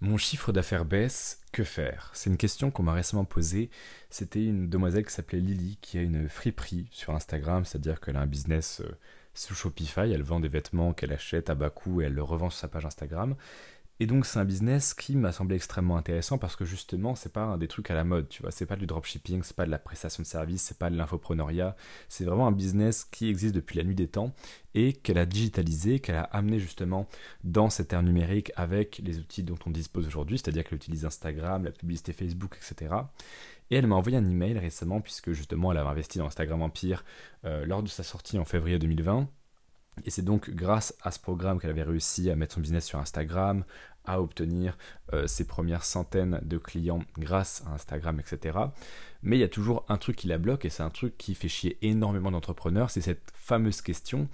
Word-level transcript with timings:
Mon 0.00 0.16
chiffre 0.16 0.52
d'affaires 0.52 0.84
baisse, 0.84 1.40
que 1.52 1.64
faire? 1.64 2.10
C'est 2.14 2.30
une 2.30 2.36
question 2.36 2.70
qu'on 2.70 2.84
m'a 2.84 2.92
récemment 2.92 3.24
posée. 3.24 3.68
C'était 4.10 4.44
une 4.44 4.68
demoiselle 4.68 5.04
qui 5.04 5.12
s'appelait 5.12 5.40
Lily, 5.40 5.78
qui 5.80 5.98
a 5.98 6.02
une 6.02 6.28
friperie 6.28 6.86
sur 6.92 7.14
Instagram, 7.16 7.64
c'est-à-dire 7.64 8.00
qu'elle 8.00 8.16
a 8.16 8.20
un 8.20 8.26
business 8.26 8.80
euh, 8.80 8.96
sous 9.34 9.54
Shopify, 9.54 10.12
elle 10.12 10.22
vend 10.22 10.40
des 10.40 10.48
vêtements 10.48 10.92
qu'elle 10.92 11.12
achète 11.12 11.50
à 11.50 11.54
bas 11.54 11.70
coût 11.70 12.00
et 12.00 12.06
elle 12.06 12.14
le 12.14 12.22
revend 12.22 12.50
sur 12.50 12.60
sa 12.60 12.68
page 12.68 12.86
Instagram. 12.86 13.36
Et 14.00 14.06
donc 14.06 14.26
c'est 14.26 14.38
un 14.38 14.44
business 14.44 14.94
qui 14.94 15.16
m'a 15.16 15.32
semblé 15.32 15.56
extrêmement 15.56 15.96
intéressant 15.96 16.38
parce 16.38 16.54
que 16.54 16.64
justement 16.64 17.16
c'est 17.16 17.32
pas 17.32 17.42
un 17.42 17.58
des 17.58 17.66
trucs 17.66 17.90
à 17.90 17.94
la 17.94 18.04
mode, 18.04 18.28
tu 18.28 18.42
vois, 18.42 18.52
c'est 18.52 18.66
pas 18.66 18.76
du 18.76 18.86
dropshipping, 18.86 19.42
c'est 19.42 19.56
pas 19.56 19.66
de 19.66 19.72
la 19.72 19.78
prestation 19.80 20.22
de 20.22 20.26
service, 20.28 20.62
c'est 20.62 20.78
pas 20.78 20.88
de 20.88 20.96
l'infopreneuriat, 20.96 21.74
c'est 22.08 22.24
vraiment 22.24 22.46
un 22.46 22.52
business 22.52 23.04
qui 23.04 23.28
existe 23.28 23.56
depuis 23.56 23.76
la 23.76 23.82
nuit 23.82 23.96
des 23.96 24.06
temps 24.06 24.32
et 24.74 24.92
qu'elle 24.92 25.18
a 25.18 25.26
digitalisé, 25.26 25.98
qu'elle 25.98 26.14
a 26.14 26.22
amené 26.22 26.60
justement 26.60 27.08
dans 27.42 27.70
cette 27.70 27.92
ère 27.92 28.04
numérique 28.04 28.52
avec 28.54 29.00
les 29.04 29.18
outils 29.18 29.42
dont 29.42 29.58
on 29.66 29.70
dispose 29.70 30.06
aujourd'hui, 30.06 30.38
c'est-à-dire 30.38 30.62
qu'elle 30.62 30.76
utilise 30.76 31.04
Instagram, 31.04 31.64
la 31.64 31.72
publicité 31.72 32.12
Facebook, 32.12 32.56
etc. 32.56 32.94
Et 33.70 33.76
elle 33.76 33.88
m'a 33.88 33.96
envoyé 33.96 34.16
un 34.16 34.30
email 34.30 34.58
récemment 34.58 35.00
puisque 35.00 35.32
justement 35.32 35.72
elle 35.72 35.78
avait 35.78 35.90
investi 35.90 36.18
dans 36.18 36.26
Instagram 36.26 36.62
Empire 36.62 37.04
euh, 37.44 37.66
lors 37.66 37.82
de 37.82 37.88
sa 37.88 38.04
sortie 38.04 38.38
en 38.38 38.44
février 38.44 38.78
2020 38.78 39.28
et 40.04 40.10
c'est 40.10 40.22
donc 40.22 40.50
grâce 40.50 40.94
à 41.02 41.10
ce 41.10 41.18
programme 41.18 41.60
qu'elle 41.60 41.70
avait 41.70 41.82
réussi 41.82 42.30
à 42.30 42.36
mettre 42.36 42.54
son 42.54 42.60
business 42.60 42.84
sur 42.84 42.98
Instagram, 42.98 43.64
à 44.04 44.20
obtenir 44.20 44.76
euh, 45.12 45.26
ses 45.26 45.46
premières 45.46 45.84
centaines 45.84 46.40
de 46.42 46.58
clients 46.58 47.02
grâce 47.18 47.62
à 47.66 47.74
Instagram, 47.74 48.20
etc. 48.20 48.58
Mais 49.22 49.36
il 49.36 49.40
y 49.40 49.44
a 49.44 49.48
toujours 49.48 49.84
un 49.88 49.98
truc 49.98 50.16
qui 50.16 50.28
la 50.28 50.38
bloque 50.38 50.64
et 50.64 50.70
c'est 50.70 50.82
un 50.82 50.90
truc 50.90 51.16
qui 51.18 51.34
fait 51.34 51.48
chier 51.48 51.78
énormément 51.82 52.30
d'entrepreneurs, 52.30 52.90
c'est 52.90 53.00
cette 53.00 53.32
fameuse 53.34 53.82
question, 53.82 54.28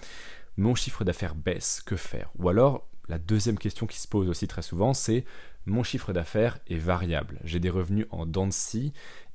mon 0.56 0.74
chiffre 0.74 1.04
d'affaires 1.04 1.34
baisse, 1.34 1.82
que 1.84 1.96
faire? 1.96 2.30
Ou 2.38 2.48
alors, 2.48 2.86
la 3.08 3.18
deuxième 3.18 3.58
question 3.58 3.86
qui 3.86 3.98
se 3.98 4.08
pose 4.08 4.28
aussi 4.28 4.48
très 4.48 4.62
souvent, 4.62 4.94
c'est 4.94 5.24
mon 5.66 5.82
chiffre 5.82 6.12
d'affaires 6.12 6.58
est 6.68 6.78
variable. 6.78 7.40
J'ai 7.44 7.60
des 7.60 7.70
revenus 7.70 8.06
en 8.10 8.26
dents. 8.26 8.44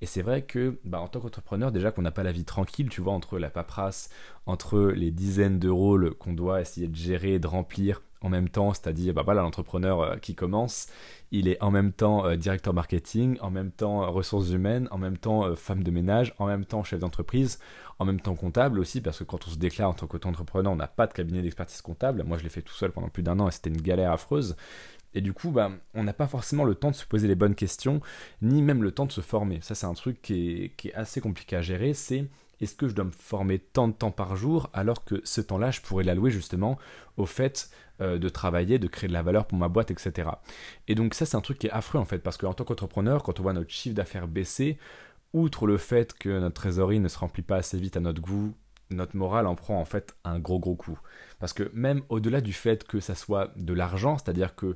Et 0.02 0.05
c'est 0.05 0.22
vrai 0.22 0.44
que, 0.44 0.80
bah, 0.83 0.99
en 1.02 1.08
tant 1.08 1.19
qu'entrepreneur, 1.19 1.71
déjà 1.71 1.91
qu'on 1.91 2.02
n'a 2.02 2.11
pas 2.11 2.23
la 2.23 2.31
vie 2.31 2.45
tranquille, 2.45 2.89
tu 2.89 3.02
vois, 3.02 3.13
entre 3.13 3.39
la 3.39 3.49
paperasse, 3.49 4.09
entre 4.45 4.81
les 4.95 5.11
dizaines 5.11 5.59
de 5.59 5.69
rôles 5.69 6.13
qu'on 6.16 6.33
doit 6.33 6.61
essayer 6.61 6.88
de 6.88 6.95
gérer, 6.95 7.39
de 7.39 7.47
remplir 7.47 8.02
en 8.21 8.30
même 8.30 8.49
temps, 8.49 8.73
c'est-à-dire, 8.73 9.13
bah 9.13 9.21
voilà, 9.23 9.41
l'entrepreneur 9.41 10.02
euh, 10.02 10.16
qui 10.17 10.36
commence, 10.36 10.88
il 11.31 11.47
est 11.47 11.61
en 11.63 11.71
même 11.71 11.94
temps 11.94 12.25
euh, 12.25 12.36
directeur 12.36 12.73
marketing, 12.73 13.38
en 13.41 13.49
même 13.49 13.71
temps 13.71 14.03
euh, 14.03 14.08
ressources 14.08 14.49
humaines, 14.49 14.88
en 14.91 14.97
même 14.97 15.17
temps 15.17 15.55
femme 15.55 15.83
de 15.83 15.91
ménage, 15.91 16.33
en 16.38 16.45
même 16.45 16.66
temps 16.66 16.83
chef 16.83 16.99
d'entreprise, 16.99 17.59
en 17.97 18.05
même 18.05 18.19
temps 18.19 18.36
comptable 18.36 18.80
aussi, 18.80 19.02
parce 19.02 19.19
que 19.19 19.23
quand 19.23 19.47
on 19.47 19.52
se 19.52 19.58
déclare 19.58 19.89
en 19.89 19.93
tant 19.93 20.08
qu'auto-entrepreneur, 20.08 20.71
on 20.71 20.75
n'a 20.75 20.88
pas 20.88 21.08
de 21.08 21.14
cabinet 21.14 21.41
d'expertise 21.41 21.81
comptable. 21.81 22.23
Moi, 22.23 22.38
je 22.38 22.43
l'ai 22.43 22.49
fait 22.49 22.61
tout 22.61 22.73
seul 22.73 22.91
pendant 22.91 23.09
plus 23.09 23.23
d'un 23.23 23.39
an 23.39 23.47
et 23.47 23.52
c'était 23.52 23.69
une 23.69 23.81
galère 23.81 24.11
affreuse. 24.11 24.55
Et 25.13 25.21
du 25.21 25.33
coup, 25.33 25.52
bah, 25.52 25.71
on 25.93 26.03
n'a 26.03 26.13
pas 26.13 26.27
forcément 26.27 26.63
le 26.63 26.75
temps 26.75 26.91
de 26.91 26.95
se 26.95 27.05
poser 27.05 27.27
les 27.27 27.35
bonnes 27.35 27.55
questions, 27.55 28.02
ni 28.41 28.61
même 28.61 28.83
le 28.83 28.91
temps 28.91 29.05
de 29.05 29.11
se 29.11 29.21
former. 29.21 29.59
Ça, 29.61 29.75
c'est 29.75 29.88
un 29.88 29.93
truc 29.93 30.21
qui 30.21 30.71
est, 30.83 30.93
assez 30.93 31.21
compliqué 31.21 31.55
à 31.55 31.61
gérer. 31.61 31.93
C'est 31.93 32.25
est-ce 32.61 32.75
que 32.75 32.88
je 32.88 32.93
dois 32.93 33.05
me 33.05 33.11
former 33.11 33.57
tant 33.59 33.87
de 33.87 33.93
temps 33.93 34.11
par 34.11 34.35
jour, 34.35 34.69
alors 34.73 35.05
que 35.05 35.21
ce 35.23 35.41
temps-là, 35.41 35.71
je 35.71 35.81
pourrais 35.81 36.03
l'allouer 36.03 36.30
justement 36.30 36.77
au 37.17 37.25
fait 37.25 37.69
euh, 38.02 38.17
de 38.17 38.30
travailler, 38.30 38.80
de 38.80 38.87
créer 38.87 39.07
de 39.07 39.13
la 39.13 39.23
valeur 39.23 39.45
pour 39.45 39.57
ma 39.57 39.69
boîte, 39.69 39.91
etc. 39.91 40.30
Et 40.87 40.95
donc 40.95 41.13
ça, 41.13 41.25
c'est 41.25 41.37
un 41.37 41.41
truc 41.41 41.57
qui 41.57 41.67
est 41.67 41.71
affreux 41.71 41.99
en 41.99 42.05
fait, 42.05 42.19
parce 42.19 42.37
qu'en 42.37 42.53
tant 42.53 42.65
qu'entrepreneur, 42.65 43.23
quand 43.23 43.39
on 43.39 43.43
voit 43.43 43.53
notre 43.53 43.71
chiffre 43.71 43.95
d'affaires 43.95 44.27
baisser, 44.27 44.77
outre 45.33 45.67
le 45.67 45.77
fait 45.77 46.13
que 46.13 46.39
notre 46.39 46.55
trésorerie 46.55 46.99
ne 46.99 47.07
se 47.07 47.17
remplit 47.17 47.43
pas 47.43 47.57
assez 47.57 47.77
vite 47.77 47.97
à 47.97 47.99
notre 47.99 48.21
goût, 48.21 48.53
notre 48.89 49.15
morale 49.15 49.47
en 49.47 49.55
prend 49.55 49.79
en 49.79 49.85
fait 49.85 50.15
un 50.23 50.39
gros 50.39 50.59
gros 50.59 50.75
coup. 50.75 50.99
Parce 51.39 51.53
que 51.53 51.69
même 51.73 52.01
au-delà 52.09 52.41
du 52.41 52.53
fait 52.53 52.83
que 52.85 52.99
ça 52.99 53.15
soit 53.15 53.51
de 53.55 53.73
l'argent, 53.73 54.17
c'est-à-dire 54.17 54.55
que 54.55 54.75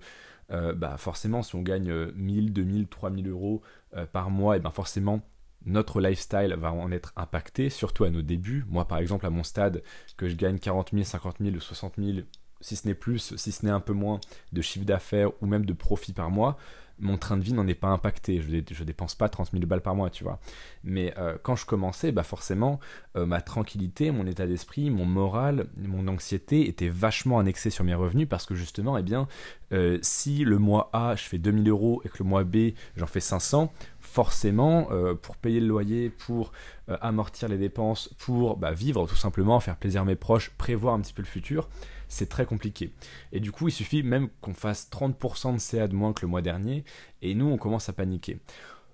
euh, 0.51 0.73
bah 0.73 0.97
forcément 0.97 1.41
si 1.41 1.55
on 1.55 1.61
gagne 1.61 2.11
1000, 2.11 2.53
2000, 2.53 2.87
3000 2.87 3.29
euros 3.29 3.61
euh, 3.95 4.05
par 4.05 4.29
mois, 4.29 4.57
et 4.57 4.59
ben 4.59 4.71
forcément 4.71 5.21
notre 5.65 6.01
lifestyle 6.01 6.55
va 6.59 6.73
en 6.73 6.91
être 6.91 7.13
impacté, 7.15 7.69
surtout 7.69 8.03
à 8.03 8.09
nos 8.09 8.21
débuts. 8.21 8.65
Moi 8.67 8.87
par 8.87 8.97
exemple 8.97 9.25
à 9.25 9.29
mon 9.29 9.43
stade, 9.43 9.81
que 10.17 10.27
je 10.27 10.35
gagne 10.35 10.59
40 10.59 10.91
000, 10.91 11.03
50 11.03 11.37
000, 11.39 11.59
60 11.59 11.93
000, 11.97 12.19
si 12.61 12.75
ce 12.75 12.87
n'est 12.87 12.93
plus, 12.93 13.35
si 13.35 13.51
ce 13.51 13.65
n'est 13.65 13.71
un 13.71 13.79
peu 13.79 13.93
moins 13.93 14.19
de 14.51 14.61
chiffre 14.61 14.85
d'affaires 14.85 15.31
ou 15.41 15.45
même 15.45 15.65
de 15.65 15.73
profit 15.73 16.13
par 16.13 16.31
mois, 16.31 16.57
mon 16.99 17.17
train 17.17 17.37
de 17.37 17.43
vie 17.43 17.53
n'en 17.53 17.67
est 17.67 17.73
pas 17.73 17.89
impacté. 17.89 18.41
Je, 18.41 18.49
ne 18.55 18.85
dépense 18.85 19.15
pas 19.15 19.29
30 19.29 19.51
000 19.51 19.65
balles 19.65 19.81
par 19.81 19.95
mois, 19.95 20.09
tu 20.09 20.23
vois. 20.23 20.39
Mais 20.83 21.13
euh, 21.17 21.37
quand 21.41 21.55
je 21.55 21.65
commençais, 21.65 22.11
bah 22.11 22.23
forcément, 22.23 22.79
euh, 23.15 23.25
ma 23.25 23.41
tranquillité, 23.41 24.11
mon 24.11 24.25
état 24.25 24.47
d'esprit, 24.47 24.89
mon 24.89 25.05
moral, 25.05 25.67
mon 25.77 26.07
anxiété 26.07 26.67
étaient 26.67 26.89
vachement 26.89 27.39
annexés 27.39 27.69
sur 27.69 27.83
mes 27.83 27.93
revenus 27.95 28.27
parce 28.29 28.45
que 28.45 28.55
justement, 28.55 28.97
eh 28.97 29.03
bien, 29.03 29.27
euh, 29.71 29.97
si 30.01 30.43
le 30.43 30.59
mois 30.59 30.89
A, 30.93 31.15
je 31.15 31.23
fais 31.23 31.37
2000 31.37 31.67
euros 31.69 32.01
et 32.05 32.09
que 32.09 32.17
le 32.19 32.25
mois 32.25 32.43
B, 32.43 32.71
j'en 32.95 33.07
fais 33.07 33.19
500, 33.19 33.73
forcément, 34.13 34.89
pour 35.23 35.37
payer 35.37 35.59
le 35.59 35.65
loyer, 35.65 36.09
pour 36.09 36.51
amortir 36.87 37.49
les 37.49 37.57
dépenses, 37.57 38.13
pour 38.19 38.57
bah, 38.57 38.71
vivre 38.71 39.07
tout 39.07 39.15
simplement, 39.15 39.59
faire 39.59 39.75
plaisir 39.75 40.01
à 40.01 40.05
mes 40.05 40.15
proches, 40.15 40.51
prévoir 40.51 40.93
un 40.93 41.01
petit 41.01 41.13
peu 41.13 41.23
le 41.23 41.27
futur, 41.27 41.67
c'est 42.07 42.29
très 42.29 42.45
compliqué. 42.45 42.93
Et 43.31 43.39
du 43.39 43.51
coup, 43.51 43.67
il 43.69 43.71
suffit 43.71 44.03
même 44.03 44.29
qu'on 44.41 44.53
fasse 44.53 44.87
30% 44.91 45.55
de 45.55 45.59
CA 45.59 45.87
de 45.87 45.95
moins 45.95 46.13
que 46.13 46.21
le 46.21 46.27
mois 46.27 46.43
dernier, 46.43 46.83
et 47.23 47.33
nous, 47.33 47.47
on 47.47 47.57
commence 47.57 47.89
à 47.89 47.93
paniquer. 47.93 48.37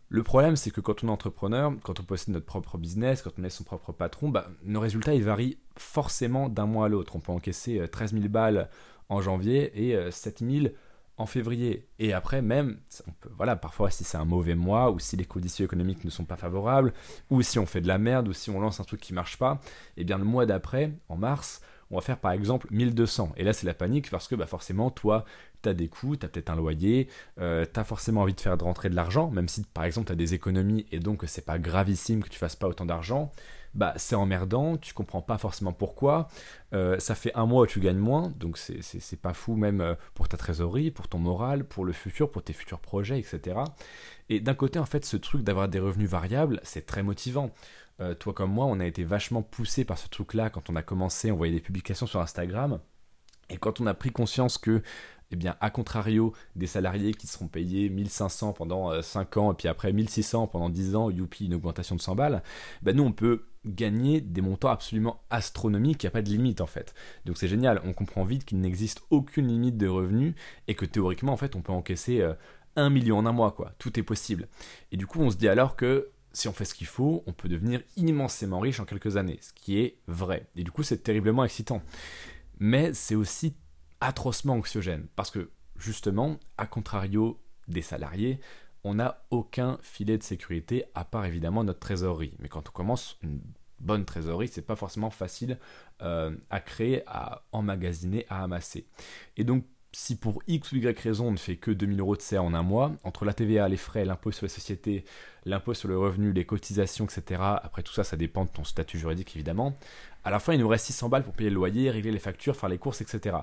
Le 0.07 0.23
problème, 0.23 0.55
c'est 0.55 0.71
que 0.71 0.81
quand 0.81 1.03
on 1.03 1.07
est 1.07 1.11
entrepreneur, 1.11 1.73
quand 1.83 1.99
on 1.99 2.03
possède 2.03 2.33
notre 2.33 2.45
propre 2.45 2.77
business, 2.77 3.21
quand 3.21 3.33
on 3.37 3.43
est 3.43 3.49
son 3.49 3.63
propre 3.63 3.91
patron, 3.91 4.29
bah, 4.29 4.47
nos 4.63 4.79
résultats, 4.79 5.13
ils 5.13 5.23
varient 5.23 5.57
forcément 5.75 6.49
d'un 6.49 6.65
mois 6.65 6.85
à 6.85 6.89
l'autre. 6.89 7.15
On 7.15 7.19
peut 7.19 7.31
encaisser 7.31 7.87
13 7.91 8.13
euh, 8.13 8.17
000 8.17 8.29
balles 8.29 8.69
en 9.09 9.21
janvier 9.21 9.71
et 9.75 10.11
7 10.11 10.41
euh, 10.41 10.61
000 10.61 10.73
en 11.19 11.25
février. 11.25 11.85
Et 11.99 12.13
après, 12.13 12.41
même, 12.41 12.79
voilà, 13.37 13.55
parfois, 13.55 13.91
si 13.91 14.03
c'est 14.03 14.17
un 14.17 14.25
mauvais 14.25 14.55
mois, 14.55 14.89
ou 14.89 14.99
si 14.99 15.17
les 15.17 15.25
conditions 15.25 15.65
économiques 15.65 16.05
ne 16.05 16.09
sont 16.09 16.25
pas 16.25 16.37
favorables, 16.37 16.93
ou 17.29 17.41
si 17.41 17.59
on 17.59 17.65
fait 17.65 17.81
de 17.81 17.87
la 17.87 17.97
merde, 17.97 18.29
ou 18.29 18.33
si 18.33 18.49
on 18.49 18.59
lance 18.59 18.79
un 18.79 18.85
truc 18.85 19.01
qui 19.01 19.13
marche 19.13 19.37
pas, 19.37 19.59
eh 19.97 20.05
bien 20.05 20.17
le 20.17 20.23
mois 20.23 20.45
d'après, 20.45 20.93
en 21.09 21.17
mars, 21.17 21.61
on 21.91 21.95
va 21.95 22.01
faire 22.01 22.19
par 22.19 22.31
exemple 22.31 22.67
1200. 22.71 23.33
Et 23.35 23.43
là, 23.43 23.51
c'est 23.51 23.67
la 23.67 23.73
panique 23.73 24.09
parce 24.09 24.27
que 24.27 24.35
bah, 24.35 24.45
forcément, 24.45 24.91
toi, 24.91 25.25
tu 25.61 25.69
as 25.69 25.73
des 25.73 25.89
coûts, 25.89 26.15
tu 26.15 26.25
as 26.25 26.29
peut-être 26.29 26.49
un 26.49 26.55
loyer, 26.55 27.09
euh, 27.39 27.65
tu 27.71 27.79
as 27.79 27.83
forcément 27.83 28.21
envie 28.21 28.33
de 28.33 28.39
faire 28.39 28.57
rentrer 28.57 28.89
de 28.89 28.95
l'argent, 28.95 29.29
même 29.29 29.49
si 29.49 29.63
par 29.63 29.83
exemple 29.83 30.07
tu 30.07 30.13
as 30.13 30.15
des 30.15 30.33
économies 30.33 30.85
et 30.91 30.99
donc 30.99 31.23
c'est 31.27 31.45
pas 31.45 31.59
gravissime 31.59 32.23
que 32.23 32.29
tu 32.29 32.39
fasses 32.39 32.55
pas 32.55 32.67
autant 32.67 32.85
d'argent. 32.85 33.31
Bah, 33.75 33.93
c'est 33.97 34.15
emmerdant, 34.15 34.77
tu 34.77 34.93
comprends 34.93 35.21
pas 35.21 35.37
forcément 35.37 35.73
pourquoi. 35.73 36.27
Euh, 36.73 36.97
ça 36.99 37.13
fait 37.13 37.33
un 37.35 37.45
mois 37.45 37.63
où 37.63 37.67
tu 37.67 37.79
gagnes 37.79 37.97
moins, 37.97 38.33
donc 38.37 38.57
c'est 38.57 39.21
pas 39.21 39.33
fou 39.33 39.55
même 39.55 39.81
euh, 39.81 39.95
pour 40.15 40.27
ta 40.27 40.37
trésorerie, 40.37 40.91
pour 40.91 41.07
ton 41.07 41.19
moral, 41.19 41.63
pour 41.63 41.85
le 41.85 41.93
futur, 41.93 42.31
pour 42.31 42.43
tes 42.43 42.53
futurs 42.53 42.79
projets, 42.79 43.19
etc. 43.19 43.59
Et 44.29 44.39
d'un 44.39 44.55
côté, 44.55 44.79
en 44.79 44.85
fait, 44.85 45.05
ce 45.05 45.17
truc 45.17 45.43
d'avoir 45.43 45.69
des 45.69 45.79
revenus 45.79 46.09
variables, 46.09 46.59
c'est 46.63 46.85
très 46.85 47.03
motivant. 47.03 47.51
Euh, 48.01 48.15
toi 48.15 48.33
comme 48.33 48.51
moi, 48.51 48.65
on 48.65 48.79
a 48.79 48.85
été 48.85 49.03
vachement 49.03 49.41
poussé 49.41 49.83
par 49.83 49.97
ce 49.97 50.07
truc-là 50.07 50.49
quand 50.49 50.69
on 50.69 50.75
a 50.75 50.81
commencé, 50.81 51.31
on 51.31 51.37
voyait 51.37 51.53
des 51.53 51.59
publications 51.59 52.07
sur 52.07 52.21
Instagram. 52.21 52.79
Et 53.49 53.57
quand 53.57 53.81
on 53.81 53.87
a 53.87 53.93
pris 53.93 54.11
conscience 54.11 54.57
que, 54.57 54.81
eh 55.31 55.35
bien, 55.35 55.55
à 55.59 55.69
contrario, 55.69 56.33
des 56.55 56.67
salariés 56.67 57.13
qui 57.13 57.27
seront 57.27 57.47
payés 57.47 57.89
1500 57.89 58.53
pendant 58.53 59.01
5 59.01 59.37
euh, 59.37 59.39
ans, 59.39 59.51
et 59.51 59.55
puis 59.55 59.67
après 59.67 59.91
1600 59.91 60.47
pendant 60.47 60.69
10 60.69 60.95
ans, 60.95 61.09
youpi, 61.09 61.45
une 61.45 61.55
augmentation 61.55 61.95
de 61.95 62.01
100 62.01 62.15
balles, 62.15 62.43
ben 62.83 62.95
nous, 62.95 63.03
on 63.03 63.11
peut 63.11 63.45
gagner 63.65 64.21
des 64.21 64.41
montants 64.41 64.69
absolument 64.69 65.21
astronomiques, 65.29 66.03
il 66.03 66.05
n'y 66.05 66.09
a 66.09 66.11
pas 66.11 66.21
de 66.21 66.29
limite 66.29 66.61
en 66.61 66.67
fait. 66.67 66.93
Donc 67.25 67.37
c'est 67.37 67.47
génial, 67.47 67.81
on 67.83 67.93
comprend 67.93 68.23
vite 68.23 68.45
qu'il 68.45 68.59
n'existe 68.59 69.01
aucune 69.09 69.47
limite 69.47 69.77
de 69.77 69.87
revenus, 69.87 70.33
et 70.67 70.75
que 70.75 70.85
théoriquement, 70.85 71.33
en 71.33 71.37
fait, 71.37 71.55
on 71.55 71.61
peut 71.61 71.73
encaisser... 71.73 72.21
1 72.75 72.85
euh, 72.85 72.89
million 72.89 73.17
en 73.17 73.25
un 73.25 73.31
mois, 73.31 73.51
quoi. 73.51 73.73
Tout 73.79 73.99
est 73.99 74.03
possible. 74.03 74.47
Et 74.91 74.97
du 74.97 75.07
coup, 75.07 75.19
on 75.21 75.31
se 75.31 75.37
dit 75.37 75.49
alors 75.49 75.75
que 75.75 76.11
si 76.31 76.47
on 76.47 76.53
fait 76.53 76.65
ce 76.65 76.75
qu'il 76.75 76.87
faut, 76.87 77.23
on 77.25 77.33
peut 77.33 77.49
devenir 77.49 77.81
immensément 77.97 78.59
riche 78.59 78.79
en 78.79 78.85
quelques 78.85 79.17
années, 79.17 79.39
ce 79.41 79.51
qui 79.53 79.79
est 79.79 79.97
vrai. 80.07 80.47
Et 80.55 80.63
du 80.63 80.71
coup, 80.71 80.83
c'est 80.83 81.03
terriblement 81.03 81.43
excitant. 81.43 81.81
Mais 82.59 82.93
c'est 82.93 83.15
aussi 83.15 83.55
atrocement 84.01 84.53
anxiogène, 84.53 85.07
parce 85.15 85.31
que 85.31 85.49
justement, 85.77 86.37
à 86.57 86.67
contrario 86.67 87.41
des 87.67 87.81
salariés, 87.81 88.39
on 88.83 88.95
n'a 88.95 89.23
aucun 89.29 89.77
filet 89.81 90.17
de 90.17 90.23
sécurité 90.23 90.85
à 90.95 91.03
part 91.03 91.25
évidemment 91.25 91.63
notre 91.63 91.79
trésorerie. 91.79 92.33
Mais 92.39 92.47
quand 92.47 92.69
on 92.69 92.71
commence 92.71 93.17
une 93.21 93.41
bonne 93.79 94.05
trésorerie, 94.05 94.47
c'est 94.47 94.61
pas 94.61 94.75
forcément 94.75 95.09
facile 95.09 95.57
euh, 96.01 96.35
à 96.49 96.59
créer, 96.59 97.03
à 97.07 97.43
emmagasiner, 97.51 98.25
à 98.29 98.43
amasser. 98.43 98.85
Et 99.37 99.43
donc 99.43 99.65
si 99.91 100.15
pour 100.17 100.43
X 100.47 100.71
ou 100.71 100.75
Y 100.75 100.99
raison 100.99 101.29
on 101.29 101.31
ne 101.31 101.37
fait 101.37 101.55
que 101.55 101.71
2000 101.71 101.99
euros 101.99 102.15
de 102.15 102.21
CA 102.21 102.43
en 102.43 102.53
un 102.53 102.61
mois, 102.61 102.91
entre 103.03 103.25
la 103.25 103.33
TVA, 103.33 103.67
les 103.67 103.77
frais, 103.77 104.05
l'impôt 104.05 104.31
sur 104.31 104.45
la 104.45 104.49
société, 104.49 105.03
l'impôt 105.45 105.73
sur 105.73 105.89
le 105.89 105.97
revenu, 105.97 106.31
les 106.31 106.45
cotisations, 106.45 107.05
etc., 107.05 107.41
après 107.41 107.81
tout 107.81 107.93
ça, 107.93 108.03
ça 108.03 108.15
dépend 108.15 108.45
de 108.45 108.49
ton 108.49 108.63
statut 108.63 108.99
juridique 108.99 109.35
évidemment, 109.35 109.75
à 110.23 110.29
la 110.29 110.39
fin 110.39 110.53
il 110.53 110.59
nous 110.59 110.67
reste 110.67 110.85
600 110.85 111.09
balles 111.09 111.23
pour 111.23 111.33
payer 111.33 111.49
le 111.49 111.55
loyer, 111.55 111.89
régler 111.89 112.11
les 112.11 112.19
factures, 112.19 112.55
faire 112.55 112.69
les 112.69 112.77
courses, 112.77 113.01
etc. 113.01 113.37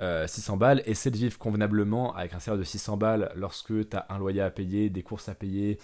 600 0.00 0.54
euh, 0.54 0.56
balles, 0.56 0.82
essaie 0.86 1.10
de 1.10 1.16
vivre 1.16 1.38
convenablement 1.38 2.14
avec 2.14 2.34
un 2.34 2.38
salaire 2.38 2.58
de 2.58 2.64
600 2.64 2.96
balles 2.96 3.32
lorsque 3.34 3.88
tu 3.88 3.96
as 3.96 4.06
un 4.10 4.18
loyer 4.18 4.40
à 4.40 4.50
payer, 4.50 4.90
des 4.90 5.02
courses 5.02 5.28
à 5.28 5.34
payer, 5.34 5.78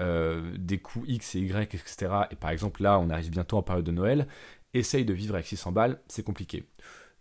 euh, 0.00 0.56
des 0.56 0.78
coûts 0.78 1.04
X 1.06 1.34
et 1.34 1.40
Y, 1.40 1.74
etc. 1.74 2.12
Et 2.30 2.36
par 2.36 2.50
exemple 2.50 2.82
là, 2.82 2.98
on 2.98 3.10
arrive 3.10 3.30
bientôt 3.30 3.58
en 3.58 3.62
période 3.62 3.84
de 3.84 3.92
Noël, 3.92 4.26
essaye 4.72 5.04
de 5.04 5.12
vivre 5.12 5.34
avec 5.34 5.46
600 5.46 5.72
balles, 5.72 6.00
c'est 6.08 6.24
compliqué. 6.24 6.64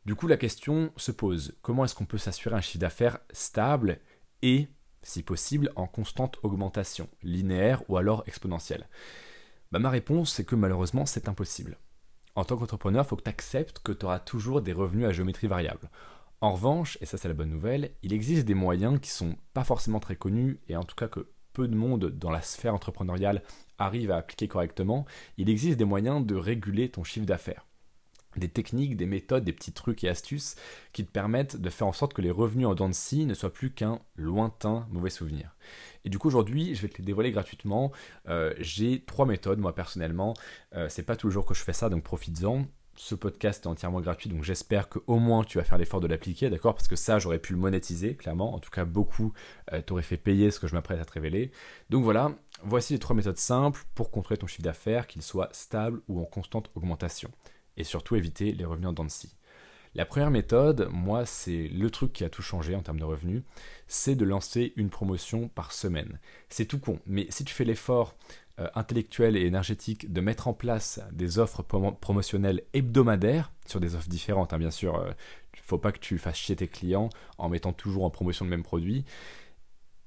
Du 0.05 0.15
coup, 0.15 0.27
la 0.27 0.37
question 0.37 0.93
se 0.95 1.11
pose, 1.11 1.57
comment 1.61 1.83
est-ce 1.83 1.95
qu'on 1.95 2.05
peut 2.05 2.17
s'assurer 2.17 2.55
un 2.55 2.61
chiffre 2.61 2.79
d'affaires 2.79 3.19
stable 3.33 3.99
et 4.41 4.69
si 5.03 5.23
possible 5.23 5.71
en 5.75 5.85
constante 5.85 6.39
augmentation, 6.43 7.09
linéaire 7.23 7.83
ou 7.89 7.97
alors 7.97 8.23
exponentielle? 8.25 8.87
Bah, 9.73 9.79
Ma 9.79 9.89
réponse, 9.89 10.31
c'est 10.31 10.45
que 10.45 10.55
malheureusement, 10.55 11.05
c'est 11.05 11.27
impossible. 11.27 11.77
En 12.35 12.45
tant 12.45 12.55
qu'entrepreneur, 12.55 13.03
il 13.03 13.07
faut 13.07 13.15
que 13.17 13.23
tu 13.23 13.29
acceptes 13.29 13.79
que 13.79 13.91
tu 13.91 14.05
auras 14.05 14.19
toujours 14.19 14.61
des 14.61 14.71
revenus 14.71 15.07
à 15.07 15.11
géométrie 15.11 15.47
variable. 15.47 15.89
En 16.39 16.53
revanche, 16.53 16.97
et 17.01 17.05
ça 17.05 17.17
c'est 17.17 17.27
la 17.27 17.33
bonne 17.33 17.49
nouvelle, 17.49 17.91
il 18.03 18.13
existe 18.13 18.45
des 18.45 18.53
moyens 18.53 18.99
qui 18.99 19.09
sont 19.09 19.35
pas 19.53 19.63
forcément 19.63 19.99
très 19.99 20.15
connus, 20.15 20.59
et 20.67 20.75
en 20.75 20.83
tout 20.83 20.95
cas 20.95 21.07
que 21.07 21.31
peu 21.53 21.67
de 21.67 21.75
monde 21.75 22.11
dans 22.11 22.29
la 22.29 22.41
sphère 22.41 22.75
entrepreneuriale 22.75 23.41
arrive 23.79 24.11
à 24.11 24.17
appliquer 24.17 24.47
correctement, 24.47 25.05
il 25.37 25.49
existe 25.49 25.77
des 25.79 25.85
moyens 25.85 26.25
de 26.25 26.35
réguler 26.35 26.89
ton 26.89 27.03
chiffre 27.03 27.25
d'affaires 27.25 27.67
des 28.37 28.49
techniques, 28.49 28.95
des 28.95 29.05
méthodes, 29.05 29.43
des 29.43 29.53
petits 29.53 29.71
trucs 29.71 30.03
et 30.03 30.09
astuces 30.09 30.55
qui 30.93 31.05
te 31.05 31.11
permettent 31.11 31.57
de 31.57 31.69
faire 31.69 31.87
en 31.87 31.93
sorte 31.93 32.13
que 32.13 32.21
les 32.21 32.31
revenus 32.31 32.67
en 32.67 32.75
dents 32.75 32.89
de 32.89 32.93
scie 32.93 33.25
ne 33.25 33.33
soient 33.33 33.53
plus 33.53 33.71
qu'un 33.71 33.99
lointain 34.15 34.87
mauvais 34.91 35.09
souvenir. 35.09 35.55
Et 36.05 36.09
du 36.09 36.19
coup 36.19 36.27
aujourd'hui, 36.27 36.75
je 36.75 36.81
vais 36.81 36.89
te 36.89 36.97
les 36.99 37.03
dévoiler 37.03 37.31
gratuitement. 37.31 37.91
Euh, 38.27 38.53
j'ai 38.59 39.03
trois 39.03 39.25
méthodes, 39.25 39.59
moi 39.59 39.73
personnellement. 39.73 40.33
Euh, 40.73 40.87
c'est 40.89 41.03
pas 41.03 41.15
tous 41.15 41.27
les 41.27 41.33
jours 41.33 41.45
que 41.45 41.53
je 41.53 41.63
fais 41.63 41.73
ça, 41.73 41.89
donc 41.89 42.03
profites-en. 42.03 42.65
Ce 42.99 43.13
podcast 43.13 43.63
est 43.63 43.67
entièrement 43.67 44.01
gratuit, 44.01 44.27
donc 44.27 44.43
j'espère 44.43 44.89
qu'au 44.89 45.19
moins 45.19 45.43
tu 45.43 45.59
vas 45.59 45.63
faire 45.63 45.77
l'effort 45.77 45.99
de 45.99 46.07
l'appliquer, 46.07 46.49
d'accord? 46.49 46.73
Parce 46.73 46.87
que 46.87 46.95
ça, 46.95 47.19
j'aurais 47.19 47.37
pu 47.37 47.53
le 47.53 47.59
monétiser, 47.59 48.15
clairement. 48.15 48.55
En 48.55 48.59
tout 48.59 48.71
cas, 48.71 48.85
beaucoup 48.85 49.33
euh, 49.71 49.81
t'auraient 49.83 50.01
fait 50.01 50.17
payer 50.17 50.49
ce 50.49 50.59
que 50.59 50.65
je 50.67 50.73
m'apprête 50.73 50.99
à 50.99 51.05
te 51.05 51.13
révéler. 51.13 51.51
Donc 51.91 52.03
voilà, 52.03 52.31
voici 52.63 52.93
les 52.93 52.99
trois 52.99 53.15
méthodes 53.15 53.37
simples 53.37 53.83
pour 53.93 54.09
contrôler 54.09 54.39
ton 54.39 54.47
chiffre 54.47 54.63
d'affaires, 54.63 55.05
qu'il 55.05 55.21
soit 55.21 55.49
stable 55.53 56.01
ou 56.07 56.19
en 56.19 56.25
constante 56.25 56.71
augmentation 56.73 57.29
et 57.77 57.83
surtout 57.83 58.15
éviter 58.15 58.51
les 58.51 58.65
revenus 58.65 58.89
en 58.89 58.93
dents. 58.93 59.07
La 59.93 60.05
première 60.05 60.31
méthode, 60.31 60.89
moi, 60.91 61.25
c'est 61.25 61.67
le 61.67 61.89
truc 61.89 62.13
qui 62.13 62.23
a 62.23 62.29
tout 62.29 62.41
changé 62.41 62.75
en 62.75 62.81
termes 62.81 62.99
de 62.99 63.03
revenus, 63.03 63.43
c'est 63.87 64.15
de 64.15 64.25
lancer 64.25 64.73
une 64.75 64.89
promotion 64.89 65.47
par 65.49 65.71
semaine. 65.71 66.19
C'est 66.49 66.65
tout 66.65 66.79
con, 66.79 66.99
mais 67.05 67.27
si 67.29 67.45
tu 67.45 67.53
fais 67.53 67.63
l'effort 67.63 68.15
euh, 68.59 68.67
intellectuel 68.75 69.35
et 69.35 69.45
énergétique 69.45 70.11
de 70.11 70.21
mettre 70.21 70.47
en 70.47 70.53
place 70.53 70.99
des 71.11 71.39
offres 71.39 71.63
promotionnelles 71.63 72.63
hebdomadaires 72.73 73.51
sur 73.65 73.79
des 73.79 73.95
offres 73.95 74.09
différentes, 74.09 74.53
hein, 74.53 74.59
bien 74.59 74.71
sûr, 74.71 75.03
il 75.53 75.59
ne 75.59 75.65
faut 75.65 75.77
pas 75.77 75.91
que 75.91 75.99
tu 75.99 76.17
fasses 76.17 76.37
chier 76.37 76.55
tes 76.55 76.67
clients 76.67 77.09
en 77.37 77.49
mettant 77.49 77.73
toujours 77.73 78.05
en 78.05 78.09
promotion 78.09 78.45
le 78.45 78.51
même 78.51 78.63
produit. 78.63 79.05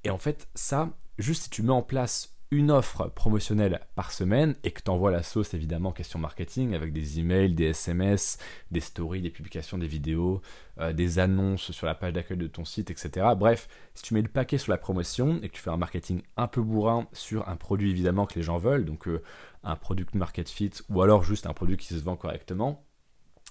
Et 0.04 0.10
en 0.10 0.18
fait, 0.18 0.48
ça, 0.54 0.90
juste 1.18 1.44
si 1.44 1.50
tu 1.50 1.62
mets 1.62 1.72
en 1.72 1.82
place 1.82 2.34
une 2.52 2.72
offre 2.72 3.08
promotionnelle 3.08 3.80
par 3.94 4.10
semaine 4.10 4.56
et 4.64 4.72
que 4.72 4.82
tu 4.82 4.90
envoies 4.90 5.12
la 5.12 5.22
sauce 5.22 5.54
évidemment 5.54 5.92
question 5.92 6.18
marketing 6.18 6.74
avec 6.74 6.92
des 6.92 7.20
emails, 7.20 7.54
des 7.54 7.66
SMS, 7.66 8.38
des 8.72 8.80
stories, 8.80 9.22
des 9.22 9.30
publications, 9.30 9.78
des 9.78 9.86
vidéos, 9.86 10.42
euh, 10.78 10.92
des 10.92 11.20
annonces 11.20 11.70
sur 11.70 11.86
la 11.86 11.94
page 11.94 12.12
d'accueil 12.12 12.38
de 12.38 12.48
ton 12.48 12.64
site, 12.64 12.90
etc. 12.90 13.28
Bref, 13.36 13.68
si 13.94 14.02
tu 14.02 14.14
mets 14.14 14.22
le 14.22 14.28
paquet 14.28 14.58
sur 14.58 14.72
la 14.72 14.78
promotion 14.78 15.38
et 15.42 15.48
que 15.48 15.54
tu 15.54 15.62
fais 15.62 15.70
un 15.70 15.76
marketing 15.76 16.22
un 16.36 16.48
peu 16.48 16.60
bourrin 16.60 17.06
sur 17.12 17.48
un 17.48 17.54
produit 17.54 17.90
évidemment 17.90 18.26
que 18.26 18.34
les 18.34 18.42
gens 18.42 18.58
veulent, 18.58 18.84
donc 18.84 19.06
euh, 19.06 19.22
un 19.62 19.76
product 19.76 20.14
market 20.16 20.48
fit 20.48 20.72
ou 20.88 21.02
alors 21.02 21.22
juste 21.22 21.46
un 21.46 21.54
produit 21.54 21.76
qui 21.76 21.94
se 21.94 22.02
vend 22.02 22.16
correctement, 22.16 22.84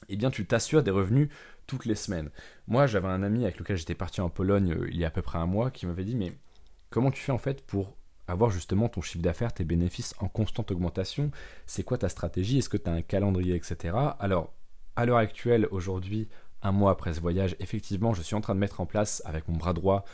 eh 0.10 0.18
bien 0.18 0.30
tu 0.30 0.46
t'assures 0.46 0.84
des 0.84 0.92
revenus 0.92 1.30
toutes 1.68 1.86
les 1.86 1.96
semaines. 1.96 2.32
Moi 2.68 2.86
j'avais 2.86 3.08
un 3.08 3.24
ami 3.24 3.44
avec 3.44 3.60
lequel 3.60 3.78
j'étais 3.78 3.96
parti 3.96 4.20
en 4.20 4.30
Pologne 4.30 4.74
euh, 4.74 4.90
il 4.90 4.98
y 4.98 5.06
a 5.06 5.08
à 5.08 5.12
peu 5.12 5.22
près 5.22 5.40
un 5.40 5.46
mois 5.46 5.72
qui 5.72 5.86
m'avait 5.86 6.04
dit 6.04 6.18
mais 6.18 6.34
comment 6.90 7.12
tu 7.12 7.22
fais 7.22 7.32
en 7.32 7.38
fait 7.38 7.66
pour 7.66 7.99
avoir 8.30 8.50
justement 8.52 8.90
ton 8.90 9.02
chiffre 9.02 9.24
d'affaires, 9.24 9.54
tes 9.54 9.64
bénéfices 9.64 10.16
en 10.20 10.28
constante 10.28 10.72
augmentation. 10.72 11.32
C'est 11.66 11.84
quoi 11.84 11.98
ta 11.98 12.10
stratégie? 12.10 12.60
Est-ce 12.60 12.70
que 12.70 12.78
tu 12.78 12.90
as 12.90 12.94
un 12.94 13.02
calendrier, 13.02 13.56
etc. 13.56 13.96
Alors, 14.20 14.54
à 14.96 15.06
l'heure 15.06 15.18
actuelle, 15.18 15.68
aujourd'hui, 15.72 16.28
un 16.62 16.72
mois 16.72 16.92
après 16.92 17.14
ce 17.14 17.22
voyage, 17.22 17.56
effectivement, 17.60 18.14
je 18.14 18.22
suis 18.22 18.36
en 18.36 18.42
train 18.42 18.56
de 18.56 18.60
mettre 18.60 18.82
en 18.82 18.86
place 18.86 19.22
avec 19.26 19.48
mon 19.48 19.56
bras 19.56 19.74
droit 19.74 20.06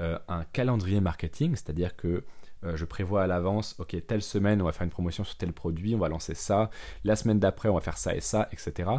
euh, 0.00 0.18
un 0.28 0.44
calendrier 0.44 1.00
marketing, 1.00 1.52
c'est-à-dire 1.52 1.96
que 1.96 2.24
euh, 2.64 2.76
je 2.76 2.84
prévois 2.84 3.22
à 3.22 3.26
l'avance, 3.26 3.76
ok, 3.78 3.96
telle 4.06 4.22
semaine, 4.22 4.60
on 4.60 4.64
va 4.64 4.72
faire 4.72 4.84
une 4.84 4.90
promotion 4.90 5.22
sur 5.24 5.36
tel 5.36 5.52
produit, 5.52 5.94
on 5.94 5.98
va 5.98 6.08
lancer 6.08 6.34
ça, 6.34 6.70
la 7.04 7.16
semaine 7.16 7.38
d'après, 7.38 7.68
on 7.68 7.74
va 7.74 7.80
faire 7.80 7.98
ça 7.98 8.14
et 8.14 8.20
ça, 8.20 8.48
etc. 8.52 8.90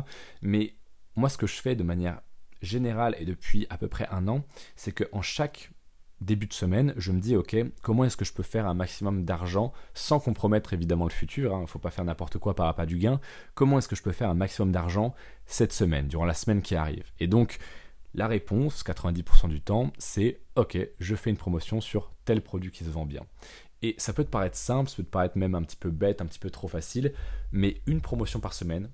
Mais 0.41 0.75
moi, 1.15 1.29
ce 1.29 1.37
que 1.37 1.47
je 1.47 1.61
fais 1.61 1.75
de 1.75 1.83
manière 1.83 2.21
générale 2.61 3.15
et 3.19 3.25
depuis 3.25 3.67
à 3.69 3.77
peu 3.77 3.87
près 3.87 4.07
un 4.09 4.27
an, 4.27 4.45
c'est 4.75 4.91
qu'en 4.91 5.21
chaque 5.21 5.71
début 6.21 6.47
de 6.47 6.53
semaine, 6.53 6.93
je 6.97 7.11
me 7.11 7.19
dis, 7.19 7.35
ok, 7.35 7.55
comment 7.81 8.05
est-ce 8.05 8.17
que 8.17 8.25
je 8.25 8.33
peux 8.33 8.43
faire 8.43 8.67
un 8.67 8.73
maximum 8.73 9.25
d'argent 9.25 9.73
sans 9.93 10.19
compromettre 10.19 10.73
évidemment 10.73 11.05
le 11.05 11.11
futur, 11.11 11.51
il 11.51 11.55
hein, 11.55 11.61
ne 11.61 11.65
faut 11.65 11.79
pas 11.79 11.91
faire 11.91 12.05
n'importe 12.05 12.37
quoi 12.37 12.55
par 12.55 12.67
rapport 12.67 12.85
du 12.85 12.97
gain, 12.97 13.19
comment 13.53 13.77
est-ce 13.77 13.87
que 13.87 13.95
je 13.95 14.03
peux 14.03 14.11
faire 14.11 14.29
un 14.29 14.35
maximum 14.35 14.71
d'argent 14.71 15.13
cette 15.45 15.73
semaine, 15.73 16.07
durant 16.07 16.25
la 16.25 16.33
semaine 16.33 16.61
qui 16.61 16.75
arrive? 16.75 17.03
Et 17.19 17.27
donc, 17.27 17.57
la 18.13 18.27
réponse, 18.27 18.83
90% 18.83 19.49
du 19.49 19.61
temps, 19.61 19.91
c'est, 19.97 20.39
ok, 20.55 20.77
je 20.99 21.15
fais 21.15 21.29
une 21.29 21.37
promotion 21.37 21.81
sur 21.81 22.11
tel 22.23 22.41
produit 22.41 22.71
qui 22.71 22.85
se 22.85 22.89
vend 22.89 23.05
bien. 23.05 23.25
Et 23.81 23.95
ça 23.97 24.13
peut 24.13 24.23
te 24.23 24.29
paraître 24.29 24.57
simple, 24.57 24.89
ça 24.89 24.95
peut 24.95 25.03
te 25.03 25.09
paraître 25.09 25.37
même 25.37 25.53
un 25.53 25.61
petit 25.63 25.75
peu 25.75 25.91
bête, 25.91 26.21
un 26.21 26.25
petit 26.25 26.39
peu 26.39 26.49
trop 26.49 26.67
facile, 26.67 27.13
mais 27.51 27.81
une 27.87 28.01
promotion 28.01 28.39
par 28.39 28.53
semaine, 28.53 28.89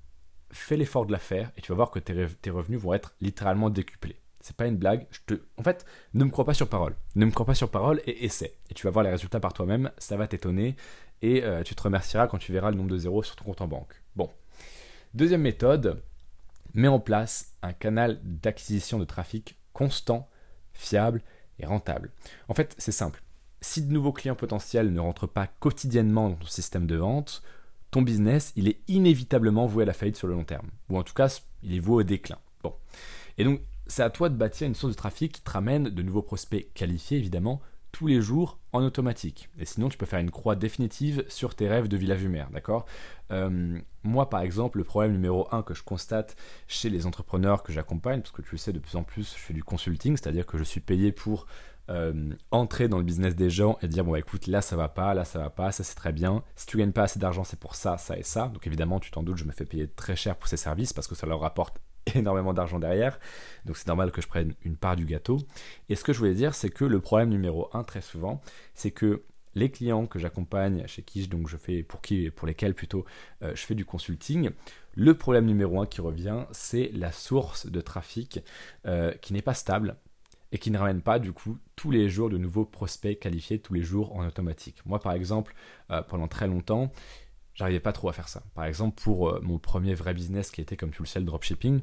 fais 0.51 0.75
l'effort 0.75 1.05
de 1.05 1.11
la 1.11 1.19
faire 1.19 1.51
et 1.55 1.61
tu 1.61 1.71
vas 1.71 1.75
voir 1.75 1.91
que 1.91 1.99
tes 1.99 2.49
revenus 2.49 2.79
vont 2.79 2.93
être 2.93 3.15
littéralement 3.21 3.69
décuplés. 3.69 4.20
C'est 4.41 4.55
pas 4.55 4.65
une 4.65 4.77
blague. 4.77 5.07
Je 5.11 5.19
te... 5.25 5.41
En 5.57 5.63
fait, 5.63 5.85
ne 6.13 6.23
me 6.23 6.29
crois 6.29 6.45
pas 6.45 6.53
sur 6.53 6.67
parole. 6.67 6.95
Ne 7.15 7.25
me 7.25 7.31
crois 7.31 7.45
pas 7.45 7.55
sur 7.55 7.69
parole 7.69 8.01
et 8.05 8.25
essaie. 8.25 8.55
Et 8.69 8.73
tu 8.73 8.87
vas 8.87 8.91
voir 8.91 9.03
les 9.03 9.11
résultats 9.11 9.39
par 9.39 9.53
toi-même. 9.53 9.91
Ça 9.97 10.17
va 10.17 10.27
t'étonner. 10.27 10.75
Et 11.21 11.43
euh, 11.43 11.63
tu 11.63 11.75
te 11.75 11.83
remercieras 11.83 12.27
quand 12.27 12.39
tu 12.39 12.51
verras 12.51 12.71
le 12.71 12.77
nombre 12.77 12.89
de 12.89 12.97
zéros 12.97 13.23
sur 13.23 13.35
ton 13.35 13.45
compte 13.45 13.61
en 13.61 13.67
banque. 13.67 14.01
Bon. 14.15 14.29
Deuxième 15.13 15.41
méthode. 15.41 16.01
Mets 16.73 16.87
en 16.87 16.99
place 16.99 17.53
un 17.61 17.73
canal 17.73 18.19
d'acquisition 18.23 18.97
de 18.97 19.05
trafic 19.05 19.57
constant, 19.73 20.29
fiable 20.73 21.21
et 21.59 21.65
rentable. 21.65 22.11
En 22.47 22.53
fait, 22.53 22.75
c'est 22.77 22.91
simple. 22.91 23.21
Si 23.59 23.83
de 23.83 23.91
nouveaux 23.91 24.13
clients 24.13 24.35
potentiels 24.35 24.91
ne 24.91 24.99
rentrent 24.99 25.27
pas 25.27 25.47
quotidiennement 25.47 26.29
dans 26.29 26.35
ton 26.35 26.47
système 26.47 26.87
de 26.87 26.95
vente, 26.95 27.43
ton 27.91 28.01
business, 28.01 28.53
il 28.55 28.69
est 28.69 28.79
inévitablement 28.87 29.67
voué 29.67 29.83
à 29.83 29.85
la 29.85 29.93
faillite 29.93 30.15
sur 30.15 30.27
le 30.27 30.33
long 30.33 30.45
terme. 30.45 30.69
Ou 30.89 30.97
en 30.97 31.03
tout 31.03 31.13
cas, 31.13 31.41
il 31.61 31.75
est 31.75 31.79
voué 31.79 31.97
au 31.97 32.03
déclin. 32.03 32.39
Bon. 32.63 32.73
Et 33.37 33.43
donc, 33.43 33.61
c'est 33.87 34.03
à 34.03 34.09
toi 34.09 34.29
de 34.29 34.35
bâtir 34.35 34.67
une 34.67 34.75
source 34.75 34.93
de 34.93 34.97
trafic 34.97 35.33
qui 35.33 35.41
te 35.41 35.51
ramène 35.51 35.89
de 35.89 36.01
nouveaux 36.01 36.21
prospects 36.21 36.71
qualifiés, 36.73 37.17
évidemment, 37.17 37.61
tous 37.91 38.07
les 38.07 38.21
jours 38.21 38.57
en 38.71 38.83
automatique. 38.83 39.49
Et 39.59 39.65
sinon, 39.65 39.89
tu 39.89 39.97
peux 39.97 40.05
faire 40.05 40.19
une 40.19 40.31
croix 40.31 40.55
définitive 40.55 41.25
sur 41.27 41.55
tes 41.55 41.67
rêves 41.67 41.89
de 41.89 41.97
Villa 41.97 42.15
Vumère, 42.15 42.49
d'accord? 42.51 42.85
Euh, 43.31 43.79
Moi, 44.03 44.29
par 44.29 44.41
exemple, 44.41 44.77
le 44.77 44.85
problème 44.85 45.11
numéro 45.11 45.47
un 45.51 45.61
que 45.61 45.73
je 45.73 45.83
constate 45.83 46.37
chez 46.67 46.89
les 46.89 47.05
entrepreneurs 47.05 47.63
que 47.63 47.73
j'accompagne, 47.73 48.21
parce 48.21 48.31
que 48.31 48.41
tu 48.41 48.51
le 48.53 48.57
sais, 48.57 48.71
de 48.71 48.79
plus 48.79 48.95
en 48.95 49.03
plus, 49.03 49.33
je 49.35 49.41
fais 49.41 49.53
du 49.53 49.63
consulting, 49.63 50.15
c'est-à-dire 50.15 50.45
que 50.45 50.57
je 50.57 50.63
suis 50.63 50.79
payé 50.79 51.11
pour 51.11 51.47
euh, 51.89 52.33
entrer 52.51 52.87
dans 52.87 52.97
le 52.97 53.03
business 53.03 53.35
des 53.35 53.49
gens 53.49 53.77
et 53.81 53.87
dire 53.87 54.05
bon 54.05 54.11
bah, 54.11 54.19
écoute 54.19 54.47
là 54.47 54.61
ça 54.61 54.75
va 54.77 54.87
pas, 54.87 55.13
là 55.13 55.25
ça 55.25 55.39
va 55.39 55.49
pas, 55.49 55.71
ça 55.71 55.83
c'est 55.83 55.95
très 55.95 56.13
bien. 56.13 56.43
Si 56.55 56.65
tu 56.67 56.77
gagnes 56.77 56.91
pas 56.91 57.03
assez 57.03 57.19
d'argent 57.19 57.43
c'est 57.43 57.59
pour 57.59 57.75
ça, 57.75 57.97
ça 57.97 58.17
et 58.17 58.23
ça. 58.23 58.47
Donc 58.47 58.65
évidemment 58.67 58.99
tu 58.99 59.11
t'en 59.11 59.23
doutes 59.23 59.37
je 59.37 59.45
me 59.45 59.51
fais 59.51 59.65
payer 59.65 59.87
très 59.87 60.15
cher 60.15 60.37
pour 60.37 60.47
ces 60.47 60.57
services 60.57 60.93
parce 60.93 61.07
que 61.07 61.15
ça 61.15 61.27
leur 61.27 61.41
rapporte 61.41 61.81
énormément 62.15 62.53
d'argent 62.53 62.79
derrière. 62.79 63.19
Donc 63.65 63.77
c'est 63.77 63.87
normal 63.87 64.11
que 64.11 64.21
je 64.21 64.27
prenne 64.27 64.53
une 64.63 64.77
part 64.77 64.95
du 64.95 65.05
gâteau. 65.05 65.39
Et 65.89 65.95
ce 65.95 66.03
que 66.03 66.13
je 66.13 66.19
voulais 66.19 66.33
dire, 66.33 66.55
c'est 66.55 66.69
que 66.69 66.85
le 66.85 66.99
problème 66.99 67.29
numéro 67.29 67.69
un, 67.73 67.83
très 67.83 68.01
souvent, 68.01 68.41
c'est 68.73 68.91
que 68.91 69.23
les 69.53 69.69
clients 69.69 70.07
que 70.07 70.19
j'accompagne, 70.19 70.85
chez 70.87 71.01
qui 71.01 71.27
donc 71.27 71.49
je 71.49 71.57
fais, 71.57 71.83
pour 71.83 72.01
qui, 72.01 72.29
pour 72.31 72.47
lesquels 72.47 72.73
plutôt 72.73 73.05
euh, 73.43 73.51
je 73.55 73.61
fais 73.65 73.75
du 73.75 73.85
consulting, 73.85 74.51
le 74.93 75.17
problème 75.17 75.45
numéro 75.45 75.81
un 75.81 75.85
qui 75.85 76.01
revient, 76.01 76.45
c'est 76.51 76.91
la 76.93 77.11
source 77.11 77.67
de 77.67 77.81
trafic 77.81 78.39
euh, 78.85 79.13
qui 79.21 79.33
n'est 79.33 79.41
pas 79.41 79.53
stable 79.53 79.97
et 80.53 80.57
qui 80.57 80.71
ne 80.71 80.77
ramène 80.77 81.01
pas 81.01 81.19
du 81.19 81.31
coup 81.31 81.57
tous 81.75 81.91
les 81.91 82.09
jours 82.09 82.29
de 82.29 82.37
nouveaux 82.37 82.65
prospects 82.65 83.17
qualifiés 83.17 83.59
tous 83.59 83.73
les 83.73 83.83
jours 83.83 84.15
en 84.15 84.25
automatique. 84.25 84.81
Moi 84.85 84.99
par 84.99 85.13
exemple, 85.13 85.53
euh, 85.91 86.01
pendant 86.01 86.27
très 86.27 86.47
longtemps, 86.47 86.91
j'arrivais 87.53 87.79
pas 87.79 87.93
trop 87.93 88.09
à 88.09 88.13
faire 88.13 88.27
ça. 88.27 88.43
Par 88.53 88.65
exemple, 88.65 89.01
pour 89.01 89.29
euh, 89.29 89.39
mon 89.41 89.57
premier 89.59 89.93
vrai 89.93 90.13
business 90.13 90.51
qui 90.51 90.61
était, 90.61 90.77
comme 90.77 90.91
tu 90.91 91.01
le 91.01 91.07
sais, 91.07 91.19
le 91.19 91.25
dropshipping, 91.25 91.81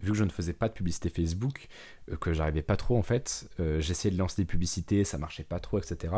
vu 0.00 0.12
que 0.12 0.16
je 0.16 0.24
ne 0.24 0.30
faisais 0.30 0.52
pas 0.52 0.68
de 0.68 0.74
publicité 0.74 1.10
Facebook, 1.10 1.68
euh, 2.10 2.16
que 2.16 2.32
j'arrivais 2.32 2.62
pas 2.62 2.76
trop 2.76 2.96
en 2.96 3.02
fait, 3.02 3.48
euh, 3.60 3.80
j'essayais 3.80 4.12
de 4.12 4.18
lancer 4.18 4.42
des 4.42 4.46
publicités, 4.46 5.04
ça 5.04 5.18
marchait 5.18 5.44
pas 5.44 5.60
trop, 5.60 5.78
etc. 5.78 6.14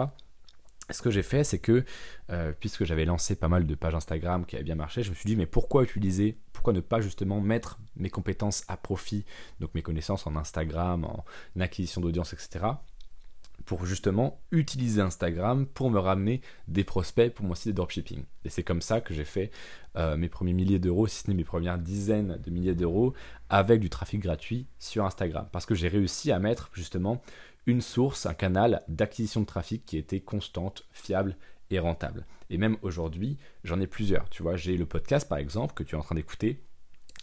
Ce 0.90 1.00
que 1.00 1.10
j'ai 1.10 1.22
fait, 1.22 1.44
c'est 1.44 1.60
que, 1.60 1.84
puisque 2.58 2.84
j'avais 2.84 3.04
lancé 3.04 3.36
pas 3.36 3.46
mal 3.46 3.66
de 3.66 3.74
pages 3.76 3.94
Instagram 3.94 4.44
qui 4.44 4.56
avaient 4.56 4.64
bien 4.64 4.74
marché, 4.74 5.04
je 5.04 5.10
me 5.10 5.14
suis 5.14 5.26
dit, 5.26 5.36
mais 5.36 5.46
pourquoi 5.46 5.84
utiliser, 5.84 6.36
pourquoi 6.52 6.72
ne 6.72 6.80
pas 6.80 7.00
justement 7.00 7.40
mettre 7.40 7.78
mes 7.94 8.10
compétences 8.10 8.64
à 8.66 8.76
profit, 8.76 9.24
donc 9.60 9.72
mes 9.74 9.82
connaissances 9.82 10.26
en 10.26 10.34
Instagram, 10.34 11.04
en 11.04 11.24
acquisition 11.60 12.00
d'audience, 12.00 12.32
etc., 12.32 12.64
pour 13.64 13.86
justement 13.86 14.40
utiliser 14.50 15.00
Instagram 15.00 15.66
pour 15.66 15.90
me 15.90 15.98
ramener 15.98 16.40
des 16.68 16.84
prospects 16.84 17.32
pour 17.32 17.46
mon 17.46 17.54
site 17.54 17.68
de 17.68 17.76
dropshipping. 17.76 18.24
Et 18.44 18.50
c'est 18.50 18.62
comme 18.62 18.82
ça 18.82 19.00
que 19.00 19.14
j'ai 19.14 19.24
fait 19.24 19.50
euh, 19.96 20.16
mes 20.16 20.28
premiers 20.28 20.52
milliers 20.52 20.78
d'euros, 20.78 21.06
si 21.06 21.22
ce 21.22 21.30
n'est 21.30 21.36
mes 21.36 21.44
premières 21.44 21.78
dizaines 21.78 22.38
de 22.42 22.50
milliers 22.50 22.74
d'euros, 22.74 23.14
avec 23.48 23.80
du 23.80 23.90
trafic 23.90 24.20
gratuit 24.20 24.66
sur 24.78 25.04
Instagram. 25.04 25.48
Parce 25.52 25.66
que 25.66 25.74
j'ai 25.74 25.88
réussi 25.88 26.32
à 26.32 26.38
mettre 26.38 26.70
justement 26.72 27.22
une 27.66 27.80
source, 27.80 28.26
un 28.26 28.34
canal 28.34 28.82
d'acquisition 28.88 29.40
de 29.40 29.46
trafic 29.46 29.84
qui 29.84 29.96
était 29.96 30.20
constante, 30.20 30.84
fiable 30.92 31.36
et 31.70 31.78
rentable. 31.78 32.26
Et 32.50 32.58
même 32.58 32.76
aujourd'hui, 32.82 33.38
j'en 33.64 33.80
ai 33.80 33.86
plusieurs. 33.86 34.28
Tu 34.28 34.42
vois, 34.42 34.56
j'ai 34.56 34.76
le 34.76 34.86
podcast 34.86 35.28
par 35.28 35.38
exemple 35.38 35.74
que 35.74 35.82
tu 35.82 35.94
es 35.94 35.98
en 35.98 36.02
train 36.02 36.14
d'écouter. 36.14 36.62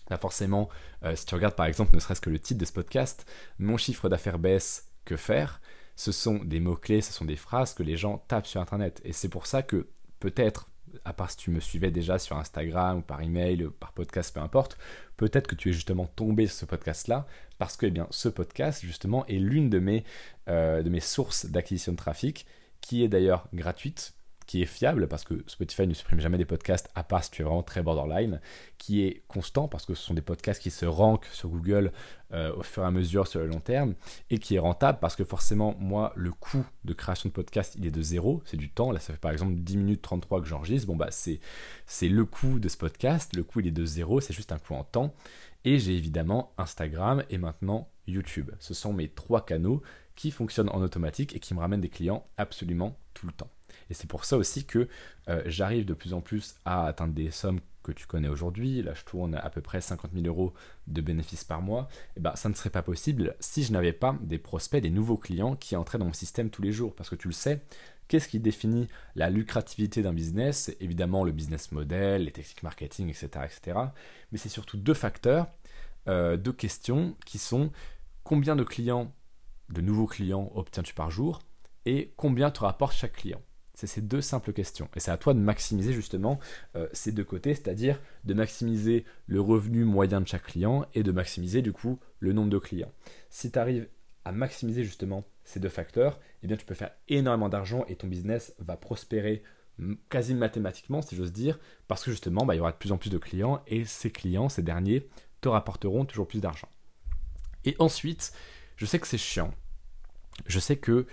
Là 0.09 0.17
forcément, 0.17 0.69
euh, 1.03 1.15
si 1.15 1.25
tu 1.25 1.35
regardes 1.35 1.55
par 1.55 1.67
exemple 1.67 1.93
ne 1.93 1.99
serait-ce 1.99 2.21
que 2.21 2.31
le 2.31 2.39
titre 2.39 2.59
de 2.59 2.65
ce 2.65 2.71
podcast, 2.71 3.29
mon 3.59 3.77
chiffre 3.77 4.09
d'affaires 4.09 4.39
baisse, 4.39 4.89
que 5.05 5.17
faire? 5.17 5.61
Ce 5.99 6.13
sont 6.13 6.37
des 6.45 6.61
mots-clés, 6.61 7.01
ce 7.01 7.11
sont 7.11 7.25
des 7.25 7.35
phrases 7.35 7.73
que 7.73 7.83
les 7.83 7.97
gens 7.97 8.23
tapent 8.29 8.47
sur 8.47 8.61
Internet. 8.61 9.01
Et 9.03 9.11
c'est 9.11 9.27
pour 9.27 9.47
ça 9.47 9.63
que 9.63 9.87
peut-être, 10.21 10.69
à 11.03 11.11
part 11.11 11.29
si 11.29 11.35
tu 11.35 11.51
me 11.51 11.59
suivais 11.59 11.91
déjà 11.91 12.17
sur 12.17 12.37
Instagram 12.37 12.99
ou 12.99 13.01
par 13.01 13.21
email, 13.21 13.65
ou 13.65 13.71
par 13.71 13.91
podcast, 13.91 14.33
peu 14.33 14.39
importe, 14.39 14.77
peut-être 15.17 15.45
que 15.45 15.55
tu 15.55 15.67
es 15.67 15.73
justement 15.73 16.05
tombé 16.05 16.47
sur 16.47 16.55
ce 16.55 16.65
podcast-là, 16.67 17.27
parce 17.57 17.75
que 17.75 17.85
eh 17.85 17.93
ce 18.11 18.29
podcast, 18.29 18.81
justement, 18.81 19.25
est 19.25 19.39
l'une 19.39 19.69
de 19.69 20.01
euh, 20.47 20.81
de 20.81 20.89
mes 20.89 21.01
sources 21.01 21.47
d'acquisition 21.47 21.91
de 21.91 21.97
trafic, 21.97 22.45
qui 22.79 23.03
est 23.03 23.09
d'ailleurs 23.09 23.49
gratuite 23.53 24.13
qui 24.49 24.63
est 24.63 24.65
fiable 24.65 25.07
parce 25.07 25.25
que 25.25 25.43
Spotify 25.45 25.85
ne 25.85 25.93
supprime 25.93 26.19
jamais 26.19 26.39
des 26.39 26.45
podcasts 26.45 26.89
à 26.95 27.03
part 27.03 27.23
si 27.23 27.29
tu 27.29 27.43
es 27.43 27.45
vraiment 27.45 27.61
très 27.61 27.83
borderline, 27.83 28.41
qui 28.79 29.03
est 29.03 29.21
constant 29.27 29.67
parce 29.67 29.85
que 29.85 29.93
ce 29.93 30.01
sont 30.01 30.15
des 30.15 30.23
podcasts 30.23 30.59
qui 30.59 30.71
se 30.71 30.87
rankent 30.87 31.27
sur 31.31 31.49
Google 31.49 31.91
euh, 32.33 32.55
au 32.55 32.63
fur 32.63 32.81
et 32.81 32.87
à 32.87 32.89
mesure 32.89 33.27
sur 33.27 33.41
le 33.41 33.45
long 33.45 33.59
terme 33.59 33.93
et 34.31 34.39
qui 34.39 34.55
est 34.55 34.59
rentable 34.59 34.97
parce 34.99 35.15
que 35.15 35.23
forcément 35.23 35.75
moi 35.77 36.13
le 36.15 36.31
coût 36.31 36.65
de 36.83 36.93
création 36.93 37.29
de 37.29 37.33
podcast 37.35 37.75
il 37.77 37.85
est 37.85 37.91
de 37.91 38.01
zéro, 38.01 38.41
c'est 38.43 38.57
du 38.57 38.71
temps, 38.71 38.91
là 38.91 38.99
ça 38.99 39.13
fait 39.13 39.19
par 39.19 39.29
exemple 39.29 39.53
10 39.53 39.77
minutes 39.77 40.01
33 40.01 40.41
que 40.41 40.47
j'enregistre, 40.47 40.87
bon 40.87 40.95
bah 40.95 41.11
c'est, 41.11 41.39
c'est 41.85 42.09
le 42.09 42.25
coût 42.25 42.57
de 42.57 42.69
ce 42.69 42.77
podcast, 42.77 43.35
le 43.35 43.43
coût 43.43 43.59
il 43.59 43.67
est 43.67 43.71
de 43.71 43.85
zéro, 43.85 44.19
c'est 44.19 44.33
juste 44.33 44.51
un 44.51 44.57
coût 44.57 44.73
en 44.73 44.83
temps 44.83 45.13
et 45.63 45.77
j'ai 45.77 45.95
évidemment 45.95 46.53
Instagram 46.57 47.23
et 47.29 47.37
maintenant 47.37 47.87
YouTube. 48.07 48.49
Ce 48.57 48.73
sont 48.73 48.93
mes 48.93 49.09
trois 49.09 49.45
canaux 49.45 49.83
qui 50.15 50.31
fonctionnent 50.31 50.69
en 50.69 50.81
automatique 50.81 51.35
et 51.35 51.39
qui 51.39 51.53
me 51.53 51.59
ramènent 51.59 51.81
des 51.81 51.89
clients 51.89 52.25
absolument 52.37 52.97
tout 53.13 53.27
le 53.27 53.33
temps. 53.33 53.51
Et 53.89 53.93
c'est 53.93 54.07
pour 54.07 54.25
ça 54.25 54.37
aussi 54.37 54.65
que 54.65 54.87
euh, 55.27 55.43
j'arrive 55.45 55.85
de 55.85 55.93
plus 55.93 56.13
en 56.13 56.21
plus 56.21 56.55
à 56.65 56.85
atteindre 56.85 57.13
des 57.13 57.31
sommes 57.31 57.59
que 57.83 57.91
tu 57.91 58.05
connais 58.05 58.27
aujourd'hui. 58.27 58.81
Là, 58.81 58.93
je 58.93 59.03
tourne 59.03 59.35
à 59.35 59.49
peu 59.49 59.61
près 59.61 59.81
50 59.81 60.11
000 60.13 60.25
euros 60.27 60.53
de 60.87 61.01
bénéfices 61.01 61.43
par 61.43 61.61
mois. 61.61 61.87
Et 61.91 62.13
eh 62.17 62.19
ben, 62.19 62.35
ça 62.35 62.49
ne 62.49 62.53
serait 62.53 62.69
pas 62.69 62.83
possible 62.83 63.35
si 63.39 63.63
je 63.63 63.71
n'avais 63.71 63.93
pas 63.93 64.15
des 64.21 64.37
prospects, 64.37 64.81
des 64.81 64.89
nouveaux 64.89 65.17
clients 65.17 65.55
qui 65.55 65.75
entraient 65.75 65.97
dans 65.97 66.05
mon 66.05 66.13
système 66.13 66.49
tous 66.49 66.61
les 66.61 66.71
jours. 66.71 66.93
Parce 66.95 67.09
que 67.09 67.15
tu 67.15 67.27
le 67.27 67.33
sais, 67.33 67.61
Qu'est-ce 68.09 68.27
qui 68.27 68.39
définit 68.39 68.87
la 69.13 69.29
lucrativité 69.29 70.01
d'un 70.01 70.13
business? 70.13 70.75
Évidemment, 70.79 71.23
le 71.23 71.31
business 71.31 71.71
model, 71.71 72.23
les 72.23 72.31
techniques 72.31 72.63
marketing, 72.63 73.07
etc. 73.07 73.45
etc. 73.45 73.79
Mais 74.31 74.39
c'est 74.39 74.49
surtout 74.49 74.77
deux 74.77 74.95
facteurs, 74.95 75.45
euh, 76.07 76.35
deux 76.35 76.51
questions 76.51 77.15
qui 77.27 77.37
sont 77.37 77.71
combien 78.23 78.55
de 78.55 78.63
clients, 78.63 79.13
de 79.69 79.81
nouveaux 79.81 80.07
clients 80.07 80.51
obtiens-tu 80.55 80.95
par 80.95 81.11
jour? 81.11 81.39
Et 81.85 82.11
combien 82.17 82.49
te 82.49 82.61
rapporte 82.61 82.95
chaque 82.95 83.13
client? 83.13 83.41
C'est 83.79 83.87
ces 83.87 84.01
deux 84.01 84.19
simples 84.19 84.51
questions. 84.51 84.89
Et 84.97 84.99
c'est 84.99 85.11
à 85.11 85.17
toi 85.17 85.33
de 85.33 85.39
maximiser 85.39 85.93
justement 85.93 86.37
euh, 86.75 86.89
ces 86.91 87.13
deux 87.13 87.23
côtés, 87.23 87.53
c'est-à-dire 87.53 88.01
de 88.25 88.33
maximiser 88.33 89.05
le 89.25 89.39
revenu 89.39 89.85
moyen 89.85 90.19
de 90.19 90.27
chaque 90.27 90.43
client 90.43 90.85
et 90.93 91.01
de 91.01 91.13
maximiser 91.13 91.61
du 91.61 91.71
coup 91.71 91.97
le 92.19 92.33
nombre 92.33 92.49
de 92.49 92.57
clients. 92.57 92.91
Si 93.29 93.51
tu 93.51 93.57
arrives 93.57 93.87
à 94.25 94.33
maximiser 94.33 94.83
justement 94.83 95.23
ces 95.45 95.61
deux 95.61 95.69
facteurs, 95.69 96.19
eh 96.43 96.47
bien 96.47 96.57
tu 96.57 96.65
peux 96.65 96.73
faire 96.73 96.91
énormément 97.07 97.47
d'argent 97.47 97.85
et 97.87 97.95
ton 97.95 98.07
business 98.07 98.53
va 98.59 98.75
prospérer 98.75 99.43
quasi 100.09 100.33
mathématiquement, 100.33 101.01
si 101.01 101.15
j'ose 101.15 101.31
dire, 101.31 101.57
parce 101.87 102.03
que 102.03 102.11
justement, 102.11 102.45
bah, 102.45 102.55
il 102.55 102.57
y 102.57 102.61
aura 102.61 102.73
de 102.73 102.77
plus 102.77 102.91
en 102.91 102.97
plus 102.97 103.09
de 103.09 103.17
clients 103.17 103.63
et 103.67 103.85
ces 103.85 104.11
clients, 104.11 104.49
ces 104.49 104.61
derniers, 104.61 105.07
te 105.39 105.47
rapporteront 105.47 106.03
toujours 106.03 106.27
plus 106.27 106.41
d'argent. 106.41 106.67
Et 107.63 107.77
ensuite, 107.79 108.33
je 108.75 108.85
sais 108.85 108.99
que 108.99 109.07
c'est 109.07 109.17
chiant. 109.17 109.53
Je 110.47 110.59
sais 110.59 110.75
que 110.75 111.07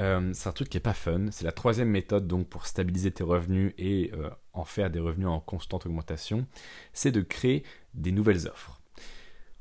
euh, 0.00 0.30
c'est 0.34 0.48
un 0.48 0.52
truc 0.52 0.68
qui 0.68 0.76
est 0.76 0.80
pas 0.80 0.94
fun. 0.94 1.26
C'est 1.30 1.44
la 1.44 1.52
troisième 1.52 1.88
méthode 1.88 2.26
donc 2.26 2.48
pour 2.48 2.66
stabiliser 2.66 3.10
tes 3.10 3.24
revenus 3.24 3.72
et 3.78 4.10
euh, 4.14 4.30
en 4.52 4.64
faire 4.64 4.90
des 4.90 5.00
revenus 5.00 5.28
en 5.28 5.40
constante 5.40 5.86
augmentation, 5.86 6.46
c'est 6.92 7.12
de 7.12 7.22
créer 7.22 7.64
des 7.94 8.12
nouvelles 8.12 8.46
offres. 8.48 8.80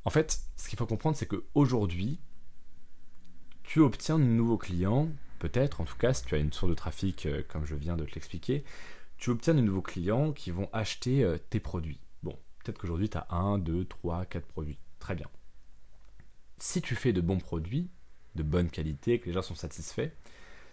En 0.04 0.10
fait, 0.10 0.40
ce 0.56 0.70
qu'il 0.70 0.78
faut 0.78 0.86
comprendre, 0.86 1.16
c'est 1.16 1.26
qu'aujourd'hui, 1.26 2.20
tu 3.64 3.80
obtiens 3.80 4.20
de 4.20 4.24
nouveaux 4.24 4.58
clients, 4.58 5.10
peut-être, 5.40 5.82
en 5.82 5.86
tout 5.86 5.98
cas, 5.98 6.14
si 6.14 6.26
tu 6.26 6.36
as 6.36 6.38
une 6.38 6.54
source 6.54 6.70
de 6.70 6.76
trafic 6.76 7.26
euh, 7.26 7.42
comme 7.48 7.66
je 7.66 7.76
viens 7.76 7.98
de 7.98 8.06
te 8.06 8.14
l'expliquer, 8.14 8.64
tu 9.18 9.30
obtiens 9.30 9.54
de 9.54 9.62
nouveaux 9.62 9.82
clients 9.82 10.34
qui 10.34 10.52
vont 10.52 10.70
acheter 10.74 11.26
tes 11.50 11.62
produits. 11.62 12.02
Bon, 12.22 12.38
peut-être 12.60 12.78
qu'aujourd'hui, 12.78 13.10
tu 13.10 13.18
as 13.18 13.28
1, 13.30 13.60
2, 13.60 13.86
3, 13.86 14.26
4 14.26 14.46
produits. 14.46 14.78
Très 15.00 15.16
bien. 15.16 15.28
Si 16.58 16.82
tu 16.82 16.96
fais 16.96 17.14
de 17.14 17.22
bons 17.22 17.38
produits, 17.40 17.90
de 18.36 18.44
bonne 18.44 18.70
qualité, 18.70 19.20
que 19.20 19.28
les 19.28 19.34
gens 19.34 19.42
sont 19.42 19.56
satisfaits, 19.56 20.12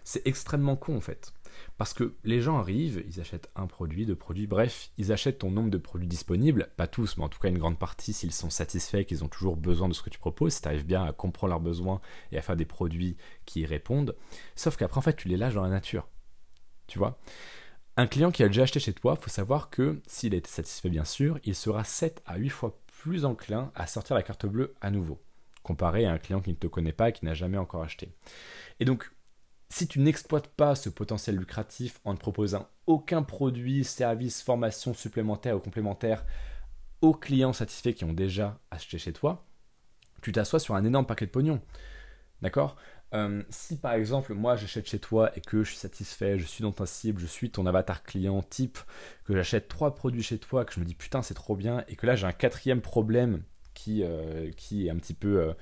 c'est 0.03 0.25
extrêmement 0.27 0.75
con 0.75 0.97
en 0.97 1.01
fait. 1.01 1.33
Parce 1.77 1.93
que 1.93 2.15
les 2.23 2.41
gens 2.41 2.57
arrivent, 2.57 3.03
ils 3.07 3.21
achètent 3.21 3.49
un 3.55 3.67
produit, 3.67 4.05
deux 4.05 4.15
produits, 4.15 4.47
bref, 4.47 4.89
ils 4.97 5.11
achètent 5.11 5.39
ton 5.39 5.51
nombre 5.51 5.69
de 5.69 5.77
produits 5.77 6.07
disponibles, 6.07 6.69
pas 6.77 6.87
tous, 6.87 7.17
mais 7.17 7.23
en 7.23 7.29
tout 7.29 7.39
cas 7.39 7.49
une 7.49 7.57
grande 7.57 7.77
partie 7.77 8.13
s'ils 8.13 8.33
sont 8.33 8.49
satisfaits, 8.49 9.03
qu'ils 9.03 9.23
ont 9.23 9.27
toujours 9.27 9.55
besoin 9.55 9.87
de 9.87 9.93
ce 9.93 10.01
que 10.01 10.09
tu 10.09 10.19
proposes, 10.19 10.53
si 10.53 10.61
tu 10.61 10.67
arrives 10.67 10.85
bien 10.85 11.03
à 11.03 11.13
comprendre 11.13 11.51
leurs 11.51 11.59
besoins 11.59 12.01
et 12.31 12.37
à 12.37 12.41
faire 12.41 12.55
des 12.55 12.65
produits 12.65 13.17
qui 13.45 13.61
y 13.61 13.65
répondent. 13.65 14.15
Sauf 14.55 14.77
qu'après, 14.77 14.97
en 14.97 15.01
fait, 15.01 15.15
tu 15.15 15.27
les 15.27 15.37
lâches 15.37 15.53
dans 15.53 15.63
la 15.63 15.69
nature. 15.69 16.07
Tu 16.87 16.97
vois? 16.97 17.19
Un 17.95 18.07
client 18.07 18.31
qui 18.31 18.43
a 18.43 18.47
déjà 18.47 18.63
acheté 18.63 18.79
chez 18.79 18.93
toi, 18.93 19.15
faut 19.15 19.29
savoir 19.29 19.69
que 19.69 20.01
s'il 20.07 20.33
a 20.33 20.37
été 20.37 20.49
satisfait, 20.49 20.89
bien 20.89 21.05
sûr, 21.05 21.39
il 21.43 21.55
sera 21.55 21.83
7 21.83 22.23
à 22.25 22.37
8 22.37 22.49
fois 22.49 22.79
plus 22.87 23.25
enclin 23.25 23.71
à 23.75 23.85
sortir 23.85 24.15
la 24.15 24.23
carte 24.23 24.47
bleue 24.47 24.73
à 24.81 24.89
nouveau 24.89 25.22
comparé 25.63 26.05
à 26.05 26.11
un 26.11 26.17
client 26.17 26.41
qui 26.41 26.51
ne 26.51 26.55
te 26.55 26.67
connaît 26.67 26.93
pas 26.93 27.09
et 27.09 27.13
qui 27.13 27.25
n'a 27.25 27.33
jamais 27.33 27.57
encore 27.57 27.83
acheté. 27.83 28.13
Et 28.79 28.85
donc, 28.85 29.11
si 29.69 29.87
tu 29.87 29.99
n'exploites 29.99 30.49
pas 30.49 30.75
ce 30.75 30.89
potentiel 30.89 31.37
lucratif 31.37 31.99
en 32.05 32.13
ne 32.13 32.17
proposant 32.17 32.67
aucun 32.85 33.23
produit, 33.23 33.83
service, 33.83 34.43
formation 34.43 34.93
supplémentaire 34.93 35.55
ou 35.55 35.59
complémentaire 35.59 36.25
aux 37.01 37.13
clients 37.13 37.53
satisfaits 37.53 37.93
qui 37.93 38.05
ont 38.05 38.13
déjà 38.13 38.59
acheté 38.69 38.97
chez 38.97 39.13
toi, 39.13 39.45
tu 40.21 40.31
t'assois 40.31 40.59
sur 40.59 40.75
un 40.75 40.85
énorme 40.85 41.05
paquet 41.05 41.25
de 41.25 41.31
pognon. 41.31 41.61
D'accord? 42.41 42.75
Euh, 43.13 43.43
Si 43.49 43.77
par 43.77 43.93
exemple 43.93 44.33
moi 44.33 44.55
j'achète 44.55 44.87
chez 44.87 44.99
toi 44.99 45.35
et 45.37 45.41
que 45.41 45.63
je 45.63 45.69
suis 45.71 45.79
satisfait, 45.79 46.37
je 46.39 46.45
suis 46.45 46.61
dans 46.61 46.71
ta 46.71 46.85
cible, 46.85 47.19
je 47.21 47.27
suis 47.27 47.51
ton 47.51 47.65
avatar 47.65 48.03
client 48.03 48.41
type, 48.43 48.79
que 49.25 49.35
j'achète 49.35 49.67
trois 49.67 49.95
produits 49.95 50.23
chez 50.23 50.37
toi, 50.39 50.65
que 50.65 50.73
je 50.73 50.79
me 50.79 50.85
dis 50.85 50.95
putain 50.95 51.21
c'est 51.21 51.33
trop 51.33 51.55
bien, 51.55 51.83
et 51.87 51.95
que 51.95 52.05
là 52.05 52.15
j'ai 52.15 52.27
un 52.27 52.31
quatrième 52.31 52.81
problème 52.81 53.43
qui, 53.73 54.03
euh, 54.03 54.51
qui 54.55 54.87
est 54.87 54.89
un 54.89 54.97
petit 54.97 55.13
peu 55.13 55.39
euh, 55.39 55.53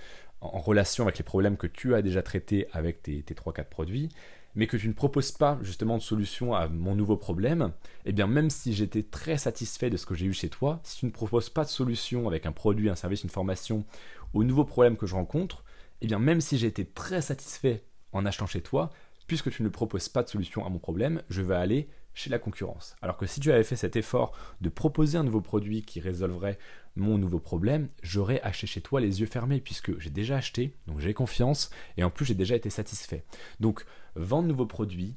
en 0.42 0.60
relation 0.60 1.04
avec 1.06 1.18
les 1.18 1.24
problèmes 1.24 1.58
que 1.58 1.68
tu 1.68 1.96
as 1.96 2.02
déjà 2.02 2.22
traités 2.22 2.68
avec 2.74 3.02
tes, 3.02 3.22
tes 3.24 3.34
3-4 3.34 3.66
produits, 3.66 4.10
mais 4.56 4.68
que 4.68 4.78
tu 4.78 4.88
ne 4.88 4.94
proposes 4.94 5.32
pas 5.32 5.58
justement 5.62 5.98
de 5.98 6.02
solution 6.02 6.54
à 6.54 6.68
mon 6.68 6.96
nouveau 6.96 7.16
problème, 7.16 7.72
eh 8.06 8.12
bien 8.12 8.28
même 8.28 8.50
si 8.50 8.74
j'étais 8.74 9.04
très 9.04 9.38
satisfait 9.38 9.90
de 9.90 9.98
ce 9.98 10.06
que 10.06 10.16
j'ai 10.16 10.26
eu 10.26 10.34
chez 10.34 10.50
toi, 10.50 10.80
si 10.84 11.00
tu 11.00 11.06
ne 11.06 11.12
proposes 11.12 11.50
pas 11.50 11.64
de 11.64 11.70
solution 11.70 12.28
avec 12.28 12.46
un 12.46 12.52
produit, 12.52 12.90
un 12.90 12.96
service, 12.96 13.24
une 13.24 13.30
formation 13.30 13.86
au 14.34 14.44
nouveau 14.44 14.66
problème 14.66 14.98
que 14.98 15.06
je 15.06 15.16
rencontre, 15.16 15.64
eh 16.02 16.08
bien 16.08 16.20
même 16.20 16.42
si 16.42 16.58
j'ai 16.58 16.68
été 16.68 16.86
très 16.86 17.22
satisfait 17.22 17.84
en 18.12 18.26
achetant 18.26 18.48
chez 18.48 18.62
toi, 18.62 18.90
puisque 19.28 19.52
tu 19.52 19.64
ne 19.64 19.70
proposes 19.70 20.10
pas 20.10 20.24
de 20.24 20.30
solution 20.30 20.66
à 20.66 20.70
mon 20.70 20.80
problème, 20.80 21.22
je 21.30 21.42
vais 21.42 21.56
aller 21.56 21.88
chez 22.14 22.30
la 22.30 22.40
concurrence. 22.40 22.96
Alors 23.02 23.16
que 23.16 23.26
si 23.26 23.40
tu 23.40 23.52
avais 23.52 23.64
fait 23.64 23.78
cet 23.78 23.96
effort 23.96 24.34
de 24.60 24.70
proposer 24.70 25.18
un 25.18 25.24
nouveau 25.24 25.40
produit 25.40 25.84
qui 25.84 26.02
résolverait 26.02 26.58
mon 26.96 27.18
nouveau 27.18 27.40
problème, 27.40 27.90
j'aurais 28.04 28.42
acheté 28.42 28.68
chez 28.68 28.82
toi 28.82 29.00
les 29.00 29.22
yeux 29.22 29.26
fermés 29.26 29.62
puisque 29.62 29.98
j'ai 30.00 30.10
déjà 30.10 30.38
acheté, 30.38 30.76
donc 30.88 31.00
j'ai 31.00 31.14
confiance 31.14 31.70
et 31.98 32.04
en 32.04 32.10
plus 32.10 32.26
j'ai 32.26 32.34
déjà 32.34 32.56
été 32.56 32.70
satisfait. 32.70 33.24
Donc 33.60 33.86
vends 34.16 34.44
de 34.44 34.48
nouveaux 34.48 34.66
produits, 34.66 35.16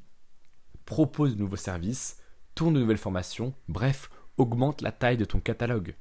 propose 0.85 1.35
de 1.35 1.41
nouveaux 1.41 1.55
services, 1.55 2.17
tourne 2.55 2.73
de 2.73 2.79
nouvelles 2.79 2.97
formations, 2.97 3.53
bref, 3.67 4.09
augmente 4.37 4.81
la 4.81 4.91
taille 4.91 5.17
de 5.17 5.25
ton 5.25 5.39
catalogue 5.39 5.95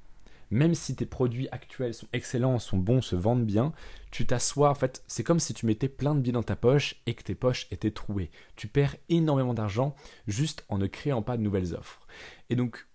même 0.54 0.74
si 0.74 0.94
tes 0.94 1.04
produits 1.04 1.48
actuels 1.50 1.94
sont 1.94 2.06
excellents, 2.12 2.58
sont 2.58 2.78
bons, 2.78 3.02
se 3.02 3.16
vendent 3.16 3.44
bien, 3.44 3.72
tu 4.10 4.24
t'assois, 4.24 4.70
en 4.70 4.74
fait, 4.74 5.02
c'est 5.08 5.24
comme 5.24 5.40
si 5.40 5.52
tu 5.52 5.66
mettais 5.66 5.88
plein 5.88 6.14
de 6.14 6.20
billets 6.20 6.32
dans 6.32 6.44
ta 6.44 6.54
poche 6.54 6.96
et 7.06 7.14
que 7.14 7.24
tes 7.24 7.34
poches 7.34 7.66
étaient 7.72 7.90
trouées. 7.90 8.30
Tu 8.54 8.68
perds 8.68 8.96
énormément 9.08 9.54
d'argent 9.54 9.96
juste 10.28 10.64
en 10.68 10.78
ne 10.78 10.86
créant 10.86 11.22
pas 11.22 11.36
de 11.36 11.42
nouvelles 11.42 11.74
offres. 11.74 12.06
Et 12.50 12.56
donc, 12.56 12.86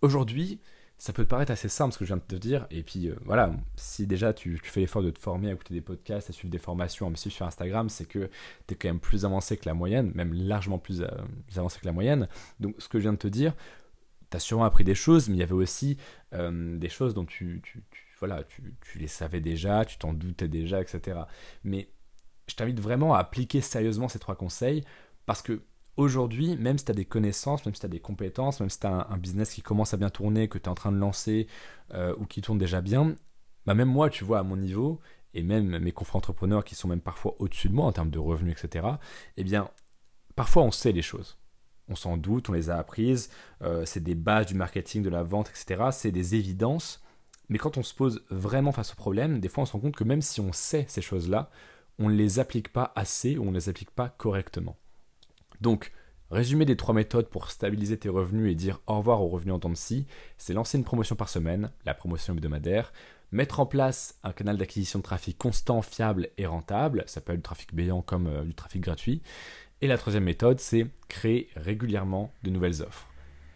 aujourd'hui, 0.00 0.60
ça 0.98 1.12
peut 1.12 1.24
te 1.24 1.28
paraître 1.28 1.52
assez 1.52 1.68
simple 1.68 1.94
ce 1.94 1.98
que 1.98 2.04
je 2.04 2.12
viens 2.12 2.16
de 2.16 2.22
te 2.22 2.34
dire. 2.34 2.66
Et 2.70 2.82
puis 2.82 3.08
euh, 3.08 3.14
voilà, 3.24 3.52
si 3.76 4.06
déjà 4.06 4.32
tu, 4.32 4.58
fais 4.62 4.80
l'effort 4.80 5.02
de 5.02 5.10
te 5.10 5.18
former, 5.18 5.48
à 5.50 5.52
écouter 5.52 5.74
des 5.74 5.80
podcasts, 5.80 6.28
à 6.28 6.32
suivre 6.32 6.50
des 6.50 6.58
formations, 6.58 7.06
à 7.06 7.10
me 7.10 7.14
suivre 7.14 7.34
sur 7.34 7.46
Instagram, 7.46 7.88
c'est 7.88 8.06
que 8.06 8.28
tu 8.66 8.74
es 8.74 8.76
quand 8.76 8.88
même 8.88 8.98
plus 8.98 9.24
avancé 9.24 9.56
que 9.56 9.66
la 9.66 9.74
moyenne, 9.74 10.10
même 10.14 10.34
largement 10.34 10.78
plus, 10.78 11.02
euh, 11.02 11.08
plus 11.46 11.58
avancé 11.58 11.78
que 11.80 11.86
la 11.86 11.92
moyenne. 11.92 12.28
Donc 12.58 12.74
ce 12.78 12.88
que 12.88 12.98
je 12.98 13.02
viens 13.02 13.12
de 13.12 13.18
te 13.18 13.28
dire, 13.28 13.54
tu 14.30 14.36
as 14.36 14.40
sûrement 14.40 14.64
appris 14.64 14.82
des 14.82 14.96
choses, 14.96 15.28
mais 15.28 15.36
il 15.36 15.40
y 15.40 15.44
avait 15.44 15.52
aussi 15.52 15.96
euh, 16.34 16.76
des 16.76 16.88
choses 16.88 17.14
dont 17.14 17.24
tu, 17.24 17.62
voilà, 18.18 18.42
tu, 18.42 18.98
les 18.98 19.06
savais 19.06 19.40
déjà, 19.40 19.84
tu 19.84 19.98
t'en 19.98 20.12
doutais 20.12 20.48
déjà, 20.48 20.80
etc. 20.80 21.20
Mais 21.62 21.88
je 22.48 22.56
t'invite 22.56 22.80
vraiment 22.80 23.14
à 23.14 23.20
appliquer 23.20 23.60
sérieusement 23.60 24.08
ces 24.08 24.18
trois 24.18 24.34
conseils 24.34 24.82
parce 25.26 25.42
que 25.42 25.62
aujourd'hui, 25.98 26.56
même 26.56 26.78
si 26.78 26.86
tu 26.86 26.92
as 26.92 26.94
des 26.94 27.04
connaissances, 27.04 27.66
même 27.66 27.74
si 27.74 27.80
tu 27.80 27.86
as 27.86 27.90
des 27.90 28.00
compétences, 28.00 28.60
même 28.60 28.70
si 28.70 28.80
tu 28.80 28.86
as 28.86 29.06
un, 29.10 29.18
business 29.18 29.52
qui 29.52 29.60
commence 29.60 29.92
à 29.92 29.98
bien 29.98 30.08
tourner, 30.08 30.48
que 30.48 30.56
tu 30.56 30.64
es 30.64 30.68
en 30.68 30.74
train 30.74 30.92
de 30.92 30.96
lancer 30.98 31.46
euh, 31.92 32.14
ou 32.18 32.24
qui 32.24 32.40
tourne 32.40 32.58
déjà 32.58 32.80
bien, 32.80 33.16
bah 33.66 33.74
même 33.74 33.88
moi, 33.88 34.08
tu 34.08 34.24
vois, 34.24 34.38
à 34.38 34.42
mon 34.42 34.56
niveau, 34.56 35.00
et 35.34 35.42
même 35.42 35.78
mes 35.78 35.92
confrères 35.92 36.16
entrepreneurs 36.16 36.64
qui 36.64 36.74
sont 36.74 36.88
même 36.88 37.02
parfois 37.02 37.36
au-dessus 37.38 37.68
de 37.68 37.74
moi 37.74 37.84
en 37.84 37.92
termes 37.92 38.10
de 38.10 38.18
revenus, 38.18 38.56
etc., 38.58 38.86
eh 39.36 39.44
bien, 39.44 39.70
parfois 40.36 40.62
on 40.62 40.70
sait 40.70 40.92
les 40.92 41.02
choses 41.02 41.38
on 41.88 41.96
s'en 41.96 42.16
doute, 42.16 42.48
on 42.48 42.52
les 42.52 42.70
a 42.70 42.76
apprises, 42.76 43.30
euh, 43.62 43.84
c'est 43.84 44.02
des 44.02 44.14
bases 44.14 44.46
du 44.46 44.54
marketing, 44.54 45.02
de 45.02 45.08
la 45.08 45.22
vente, 45.22 45.50
etc. 45.50 45.88
C'est 45.92 46.12
des 46.12 46.34
évidences. 46.34 47.02
Mais 47.48 47.58
quand 47.58 47.78
on 47.78 47.82
se 47.82 47.94
pose 47.94 48.24
vraiment 48.30 48.72
face 48.72 48.92
au 48.92 48.96
problème, 48.96 49.40
des 49.40 49.48
fois 49.48 49.62
on 49.62 49.66
se 49.66 49.72
rend 49.72 49.80
compte 49.80 49.96
que 49.96 50.04
même 50.04 50.22
si 50.22 50.40
on 50.40 50.52
sait 50.52 50.84
ces 50.88 51.00
choses-là, 51.00 51.50
on 51.98 52.10
ne 52.10 52.14
les 52.14 52.38
applique 52.38 52.72
pas 52.72 52.92
assez 52.94 53.38
ou 53.38 53.44
on 53.44 53.50
ne 53.50 53.56
les 53.56 53.68
applique 53.68 53.90
pas 53.90 54.10
correctement. 54.10 54.76
Donc, 55.60 55.92
résumé 56.30 56.64
des 56.64 56.76
trois 56.76 56.94
méthodes 56.94 57.28
pour 57.28 57.50
stabiliser 57.50 57.98
tes 57.98 58.08
revenus 58.08 58.52
et 58.52 58.54
dire 58.54 58.80
au 58.86 58.98
revoir 58.98 59.22
aux 59.22 59.28
revenus 59.28 59.54
en 59.54 59.58
temps 59.58 59.70
de 59.70 59.74
scie, 59.74 60.06
c'est 60.36 60.54
lancer 60.54 60.78
une 60.78 60.84
promotion 60.84 61.16
par 61.16 61.28
semaine, 61.28 61.70
la 61.84 61.94
promotion 61.94 62.34
hebdomadaire, 62.34 62.92
mettre 63.32 63.60
en 63.60 63.66
place 63.66 64.18
un 64.22 64.32
canal 64.32 64.56
d'acquisition 64.56 64.98
de 64.98 65.04
trafic 65.04 65.36
constant, 65.36 65.82
fiable 65.82 66.28
et 66.38 66.46
rentable, 66.46 67.04
ça 67.06 67.20
peut 67.20 67.32
être 67.32 67.38
du 67.38 67.42
trafic 67.42 67.74
payant 67.74 68.02
comme 68.02 68.26
euh, 68.26 68.44
du 68.44 68.54
trafic 68.54 68.82
gratuit, 68.82 69.22
et 69.80 69.86
la 69.86 69.98
troisième 69.98 70.24
méthode, 70.24 70.58
c'est 70.58 70.86
créer 71.08 71.48
régulièrement 71.54 72.32
de 72.42 72.50
nouvelles 72.50 72.82
offres. 72.82 73.06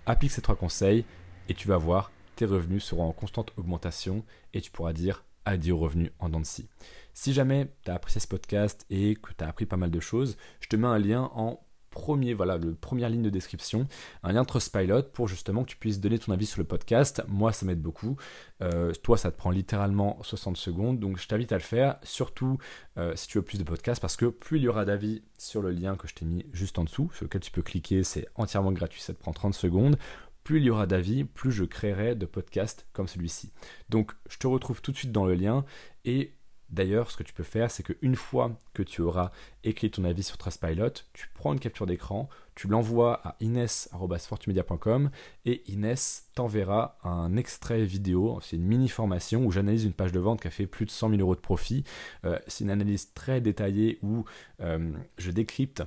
Applique 0.07 0.31
ces 0.31 0.43
trois 0.43 0.55
conseils 0.55 1.05
et 1.49 1.55
tu 1.55 1.67
vas 1.67 1.77
voir, 1.77 2.13
tes 2.37 2.45
revenus 2.45 2.85
seront 2.85 3.05
en 3.05 3.13
constante 3.13 3.53
augmentation 3.57 4.25
et 4.55 4.61
tu 4.61 4.71
pourras 4.71 4.93
dire 4.93 5.25
adieu 5.45 5.75
aux 5.75 5.79
revenus 5.79 6.13
en 6.21 6.29
dents 6.29 6.41
de 6.41 6.47
scie. 6.47 6.69
Si 7.13 7.33
jamais 7.33 7.69
tu 7.85 7.91
as 7.91 7.95
apprécié 7.95 8.21
ce 8.21 8.29
podcast 8.29 8.87
et 8.89 9.17
que 9.17 9.33
tu 9.37 9.43
as 9.43 9.49
appris 9.49 9.67
pas 9.67 9.77
mal 9.77 9.91
de 9.91 10.01
choses, 10.01 10.37
je 10.61 10.69
te 10.69 10.77
mets 10.77 10.87
un 10.87 10.99
lien 10.99 11.31
en 11.35 11.61
premier, 11.93 12.35
voilà, 12.35 12.59
le 12.59 12.75
première 12.75 13.09
ligne 13.09 13.23
de 13.23 13.31
description, 13.31 13.87
un 14.25 14.33
lien 14.33 14.45
Trustpilot 14.45 15.05
pour 15.13 15.29
justement 15.29 15.63
que 15.63 15.69
tu 15.69 15.77
puisses 15.77 16.01
donner 16.01 16.19
ton 16.19 16.33
avis 16.33 16.47
sur 16.47 16.61
le 16.61 16.67
podcast. 16.67 17.23
Moi, 17.29 17.53
ça 17.53 17.65
m'aide 17.65 17.81
beaucoup. 17.81 18.17
Euh, 18.63 18.93
toi, 19.03 19.17
ça 19.17 19.31
te 19.31 19.37
prend 19.37 19.51
littéralement 19.51 20.19
60 20.23 20.57
secondes, 20.57 20.99
donc 20.99 21.19
je 21.19 21.29
t'invite 21.29 21.53
à 21.53 21.57
le 21.57 21.63
faire, 21.63 21.97
surtout 22.03 22.59
euh, 22.99 23.15
si 23.15 23.29
tu 23.29 23.39
veux 23.39 23.45
plus 23.45 23.59
de 23.59 23.65
podcasts, 23.65 24.01
parce 24.01 24.17
que 24.17 24.27
plus 24.27 24.59
il 24.59 24.65
y 24.65 24.69
aura 24.69 24.85
d'avis 24.85 25.23
sur 25.39 25.63
le 25.63 25.71
lien 25.71 25.97
que 25.97 26.09
je 26.09 26.15
t'ai 26.15 26.25
mis 26.25 26.45
juste 26.53 26.79
en 26.79 26.85
dessous, 26.85 27.11
sur 27.15 27.25
lequel 27.25 27.43
tu 27.43 27.53
peux 27.53 27.63
cliquer, 27.63 28.03
c'est 28.03 28.27
entièrement 28.35 28.73
gratuit, 28.73 29.01
ça 29.01 29.15
te 29.15 29.19
prend 29.19 29.33
30 29.33 29.55
secondes. 29.55 29.97
Plus 30.43 30.59
il 30.59 30.65
y 30.65 30.71
aura 30.71 30.87
d'avis, 30.87 31.23
plus 31.23 31.53
je 31.53 31.63
créerai 31.63 32.17
de 32.17 32.27
podcasts 32.27 32.87
comme 32.93 33.07
celui-ci. 33.07 33.53
Donc, 33.91 34.13
je 34.29 34.39
te 34.39 34.49
retrouve 34.49 34.83
tout 34.83 34.91
de 34.91 34.97
suite 34.97 35.13
dans 35.13 35.25
le 35.25 35.35
lien 35.35 35.65
et 36.05 36.35
D'ailleurs, 36.73 37.11
ce 37.11 37.19
que 37.19 37.23
tu 37.23 37.35
peux 37.35 37.43
faire, 37.43 37.71
c'est 37.71 37.83
qu'une 37.83 38.17
fois 38.17 38.57
que 38.73 38.83
tu 38.83 39.03
auras 39.03 39.31
écrit 39.63 39.91
ton 39.91 40.05
avis 40.05 40.23
sur 40.23 40.39
Trustpilot, 40.39 40.91
tu 41.13 41.29
prends 41.35 41.53
une 41.53 41.61
capture 41.61 41.85
d'écran, 41.85 42.31
tu 42.55 42.67
l'envoies 42.67 43.21
à 43.27 43.37
ines.fortumedia.com 43.41 45.11
et 45.45 45.63
Inès 45.71 46.31
t'enverra 46.35 46.99
un 47.05 47.37
extrait 47.37 47.85
vidéo, 47.85 48.39
c'est 48.43 48.57
une 48.57 48.65
mini 48.65 48.89
formation 48.89 49.45
où 49.45 49.53
j'analyse 49.53 49.85
une 49.85 49.93
page 49.93 50.13
de 50.13 50.21
vente 50.21 50.41
qui 50.41 50.49
a 50.49 50.51
fait 50.51 50.67
plus 50.67 50.87
de 50.87 50.91
100 50.91 51.11
000 51.11 51.21
euros 51.21 51.35
de 51.35 51.41
profit. 51.41 51.85
Euh, 52.25 52.39
c'est 52.47 52.65
une 52.65 52.71
analyse 52.71 53.13
très 53.13 53.41
détaillée 53.41 53.99
où 54.03 54.25
euh, 54.61 54.93
je 55.19 55.31
décrypte 55.31 55.83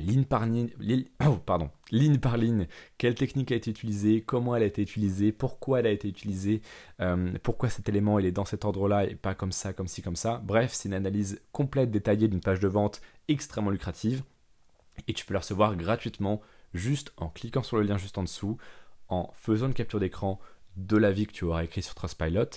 ligne 0.00 0.24
par 0.24 0.46
ligne, 0.46 0.70
oh, 1.24 1.38
ligne 1.90 2.18
par 2.18 2.36
ligne, 2.36 2.66
quelle 2.98 3.14
technique 3.14 3.52
a 3.52 3.56
été 3.56 3.70
utilisée, 3.70 4.22
comment 4.22 4.56
elle 4.56 4.62
a 4.62 4.66
été 4.66 4.82
utilisée, 4.82 5.32
pourquoi 5.32 5.80
elle 5.80 5.86
a 5.86 5.90
été 5.90 6.08
utilisée, 6.08 6.62
euh, 7.00 7.32
pourquoi 7.42 7.68
cet 7.68 7.88
élément 7.88 8.18
il 8.18 8.26
est 8.26 8.32
dans 8.32 8.44
cet 8.44 8.64
ordre-là 8.64 9.04
et 9.04 9.14
pas 9.14 9.34
comme 9.34 9.52
ça, 9.52 9.72
comme 9.72 9.88
ci, 9.88 10.02
comme 10.02 10.16
ça. 10.16 10.40
Bref, 10.44 10.72
c'est 10.72 10.88
une 10.88 10.94
analyse 10.94 11.40
complète, 11.52 11.90
détaillée 11.90 12.28
d'une 12.28 12.40
page 12.40 12.60
de 12.60 12.68
vente 12.68 13.00
extrêmement 13.28 13.70
lucrative 13.70 14.22
et 15.08 15.12
tu 15.12 15.24
peux 15.24 15.34
la 15.34 15.40
recevoir 15.40 15.76
gratuitement 15.76 16.40
juste 16.74 17.12
en 17.16 17.28
cliquant 17.28 17.62
sur 17.62 17.76
le 17.76 17.82
lien 17.82 17.98
juste 17.98 18.18
en 18.18 18.22
dessous, 18.22 18.56
en 19.08 19.30
faisant 19.34 19.66
une 19.66 19.74
capture 19.74 20.00
d'écran 20.00 20.40
de 20.76 20.96
l'avis 20.96 21.26
que 21.26 21.32
tu 21.32 21.44
auras 21.44 21.64
écrit 21.64 21.82
sur 21.82 21.94
Trustpilot 21.94 22.48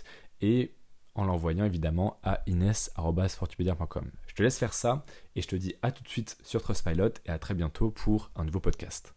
et 0.41 0.71
en 1.15 1.25
l'envoyant 1.25 1.65
évidemment 1.65 2.19
à 2.23 2.41
ines.fortupedia.com. 2.45 4.11
Je 4.27 4.35
te 4.35 4.43
laisse 4.43 4.57
faire 4.57 4.73
ça 4.73 5.05
et 5.35 5.41
je 5.41 5.47
te 5.47 5.55
dis 5.55 5.75
à 5.81 5.91
tout 5.91 6.03
de 6.03 6.09
suite 6.09 6.37
sur 6.43 6.61
Trustpilot 6.61 7.11
et 7.25 7.29
à 7.29 7.39
très 7.39 7.53
bientôt 7.53 7.89
pour 7.89 8.31
un 8.35 8.43
nouveau 8.43 8.59
podcast. 8.59 9.15